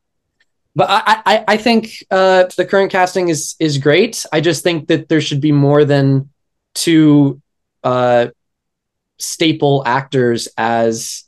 [0.76, 4.26] But I I, I think uh, the current casting is is great.
[4.34, 6.30] I just think that there should be more than
[6.74, 7.42] two
[7.84, 8.28] uh,
[9.18, 11.24] staple actors as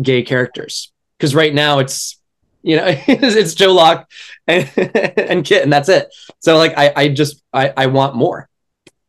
[0.00, 2.18] gay characters because right now it's
[2.62, 4.10] you know it's Joe Locke
[4.46, 6.08] and, and Kit and that's it.
[6.40, 8.48] So like I I just I I want more,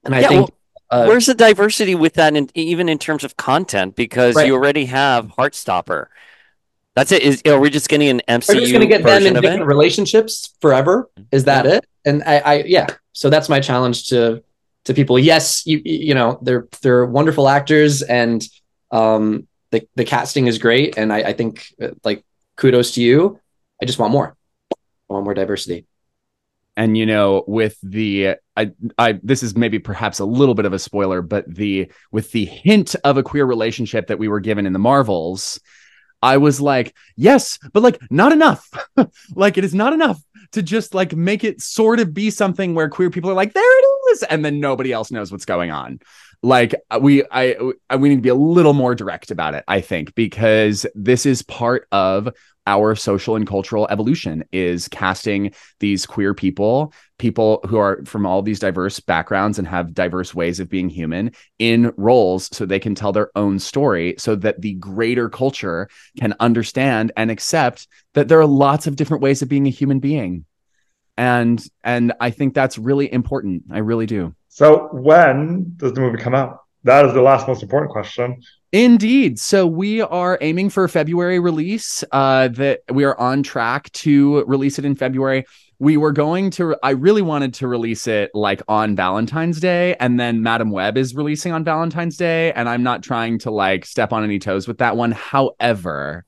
[0.06, 0.42] and I yeah, think.
[0.42, 0.58] Well-
[0.92, 3.96] uh, Where's the diversity with that, in, even in terms of content?
[3.96, 4.46] Because right.
[4.46, 6.08] you already have Heartstopper.
[6.96, 7.22] That's it.
[7.22, 8.54] Is are we just getting an MCU?
[8.54, 9.66] We're just going to get them in different it?
[9.66, 11.10] relationships forever.
[11.32, 11.76] Is that yeah.
[11.76, 11.86] it?
[12.04, 12.88] And I, I, yeah.
[13.14, 14.44] So that's my challenge to
[14.84, 15.18] to people.
[15.18, 18.46] Yes, you you know they're they're wonderful actors, and
[18.92, 22.26] um the the casting is great, and I, I think uh, like
[22.58, 23.40] kudos to you.
[23.82, 24.36] I just want more.
[24.74, 25.86] I want more diversity
[26.78, 30.74] and you know with the I, I this is maybe perhaps a little bit of
[30.74, 34.66] a spoiler but the with the hint of a queer relationship that we were given
[34.66, 35.60] in the marvels
[36.22, 38.70] i was like yes but like not enough.
[39.36, 42.90] Like it is not enough to just like make it sort of be something where
[42.90, 46.00] queer people are like there it is and then nobody else knows what's going on.
[46.44, 47.56] Like uh, we I,
[47.90, 51.26] I we need to be a little more direct about it i think because this
[51.26, 52.30] is part of
[52.68, 58.42] our social and cultural evolution is casting these queer people, people who are from all
[58.42, 62.96] these diverse backgrounds and have diverse ways of being human in roles so they can
[62.96, 65.90] tell their own story so that the greater culture
[66.20, 70.00] can understand and accept that there are lots of different ways of being a human
[70.00, 70.46] being.
[71.18, 73.64] And and I think that's really important.
[73.72, 74.34] I really do.
[74.48, 76.62] So when does the movie come out?
[76.84, 78.42] that is the last most important question.
[78.72, 79.38] Indeed.
[79.38, 82.06] So we are aiming for a February release.
[82.12, 85.46] Uh, that we are on track to release it in February.
[85.80, 86.78] We were going to.
[86.82, 91.16] I really wanted to release it like on Valentine's Day, and then Madame Web is
[91.16, 94.78] releasing on Valentine's Day, and I'm not trying to like step on any toes with
[94.78, 95.12] that one.
[95.12, 96.24] However,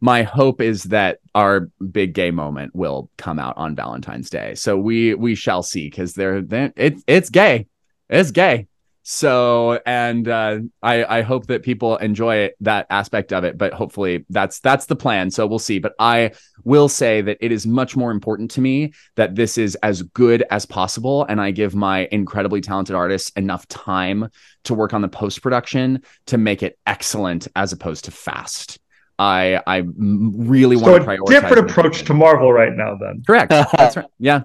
[0.00, 4.54] my hope is that our big gay moment will come out on Valentine's Day.
[4.54, 6.42] So we we shall see because they're
[6.76, 7.66] it, it's gay.
[8.08, 8.67] It's gay.
[9.10, 13.56] So and uh, I I hope that people enjoy that aspect of it.
[13.56, 15.30] But hopefully that's that's the plan.
[15.30, 15.78] So we'll see.
[15.78, 16.32] But I
[16.62, 20.44] will say that it is much more important to me that this is as good
[20.50, 24.28] as possible, and I give my incredibly talented artists enough time
[24.64, 28.78] to work on the post production to make it excellent as opposed to fast.
[29.18, 33.22] I I really So want to a prioritize different approach to Marvel right now, then.
[33.26, 33.48] Correct.
[33.48, 34.06] That's right.
[34.18, 34.42] Yeah.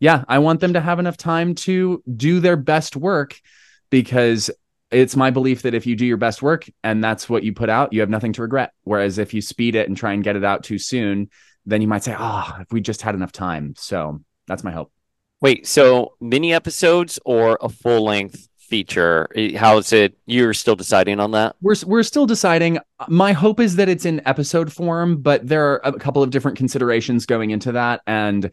[0.00, 0.24] Yeah.
[0.26, 3.40] I want them to have enough time to do their best work
[3.92, 4.50] because
[4.90, 7.68] it's my belief that if you do your best work and that's what you put
[7.68, 8.72] out, you have nothing to regret.
[8.84, 11.28] Whereas if you speed it and try and get it out too soon,
[11.66, 13.74] then you might say, oh, if we just had enough time.
[13.76, 14.90] So that's my hope.
[15.42, 19.28] Wait, so mini episodes or a full length feature?
[19.56, 20.16] How is it?
[20.24, 21.56] You're still deciding on that?
[21.60, 22.78] We're we're still deciding.
[23.08, 26.56] My hope is that it's in episode form, but there are a couple of different
[26.56, 28.50] considerations going into that, and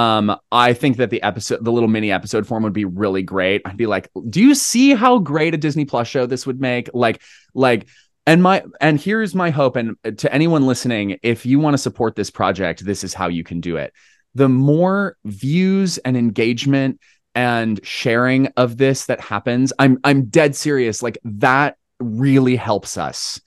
[0.00, 3.60] um, I think that the episode, the little mini episode form, would be really great.
[3.66, 6.88] I'd be like, do you see how great a Disney Plus show this would make?
[6.94, 7.22] Like,
[7.54, 7.86] like.
[8.26, 12.14] And my and here's my hope and to anyone listening if you want to support
[12.14, 13.92] this project this is how you can do it.
[14.34, 17.00] The more views and engagement
[17.34, 23.40] and sharing of this that happens i'm i'm dead serious like that really helps us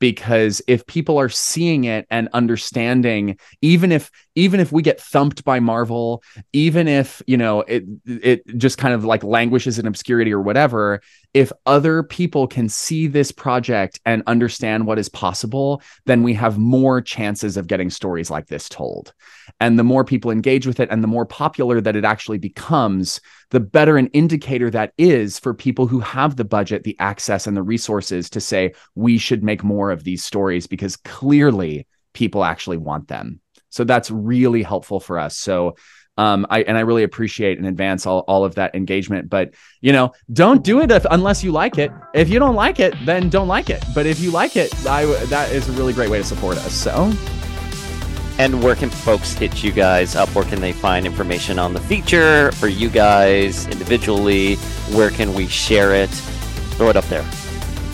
[0.00, 5.44] because if people are seeing it and understanding even if even if we get thumped
[5.44, 6.22] by marvel
[6.52, 11.00] even if you know it it just kind of like languishes in obscurity or whatever
[11.34, 16.58] if other people can see this project and understand what is possible then we have
[16.58, 19.12] more chances of getting stories like this told
[19.60, 23.20] and the more people engage with it and the more popular that it actually becomes
[23.50, 27.56] the better an indicator that is for people who have the budget, the access, and
[27.56, 32.76] the resources to say, we should make more of these stories because clearly people actually
[32.76, 33.40] want them.
[33.70, 35.36] So that's really helpful for us.
[35.36, 35.76] So,
[36.16, 39.30] um, I and I really appreciate in advance all, all of that engagement.
[39.30, 41.92] But you know, don't do it if, unless you like it.
[42.12, 43.84] If you don't like it, then don't like it.
[43.94, 46.72] But if you like it, I that is a really great way to support us.
[46.72, 47.12] So
[48.38, 50.28] And where can folks hit you guys up?
[50.34, 54.56] Where can they find information on the feature for you guys individually?
[54.94, 56.10] Where can we share it?
[56.76, 57.24] Throw it up there.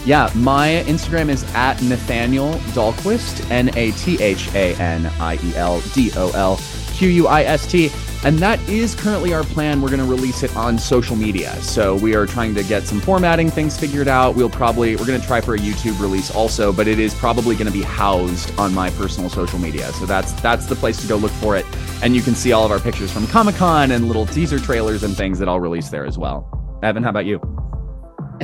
[0.04, 5.56] Yeah, my Instagram is at Nathaniel Dolquist, N A T H A N I E
[5.56, 6.60] L D O L
[6.92, 7.90] Q U I S T.
[8.24, 9.82] And that is currently our plan.
[9.82, 11.54] We're going to release it on social media.
[11.60, 14.34] So we are trying to get some formatting things figured out.
[14.34, 17.54] We'll probably, we're going to try for a YouTube release also, but it is probably
[17.54, 19.92] going to be housed on my personal social media.
[19.92, 21.66] So that's, that's the place to go look for it.
[22.02, 25.02] And you can see all of our pictures from Comic Con and little teaser trailers
[25.02, 26.48] and things that I'll release there as well.
[26.82, 27.63] Evan, how about you?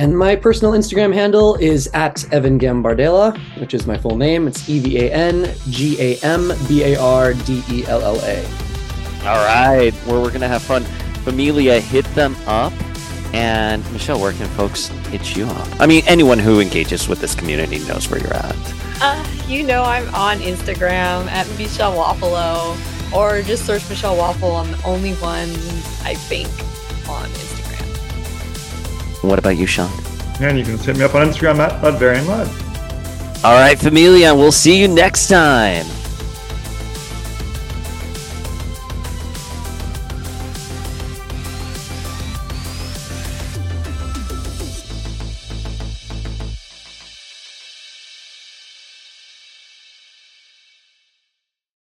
[0.01, 4.47] And my personal Instagram handle is at Evan Gambardella, which is my full name.
[4.47, 8.19] It's E V A N G A M B A R D E L L
[8.23, 8.43] A.
[9.27, 10.85] All right, where we're gonna have fun.
[11.23, 12.73] Familia, hit them up.
[13.31, 15.79] And Michelle, where can folks hit you up?
[15.79, 18.55] I mean, anyone who engages with this community knows where you're at.
[19.01, 22.75] Uh, you know I'm on Instagram at Michelle Waffalo,
[23.13, 24.55] or just search Michelle Waffle.
[24.55, 25.51] I'm the only one,
[26.03, 26.47] I think,
[27.07, 27.50] on Instagram.
[29.21, 29.91] What about you, Sean?
[30.39, 32.47] And you can just hit me up on Instagram at Ledvarian Led.
[33.43, 35.85] All right, Familia, we'll see you next time.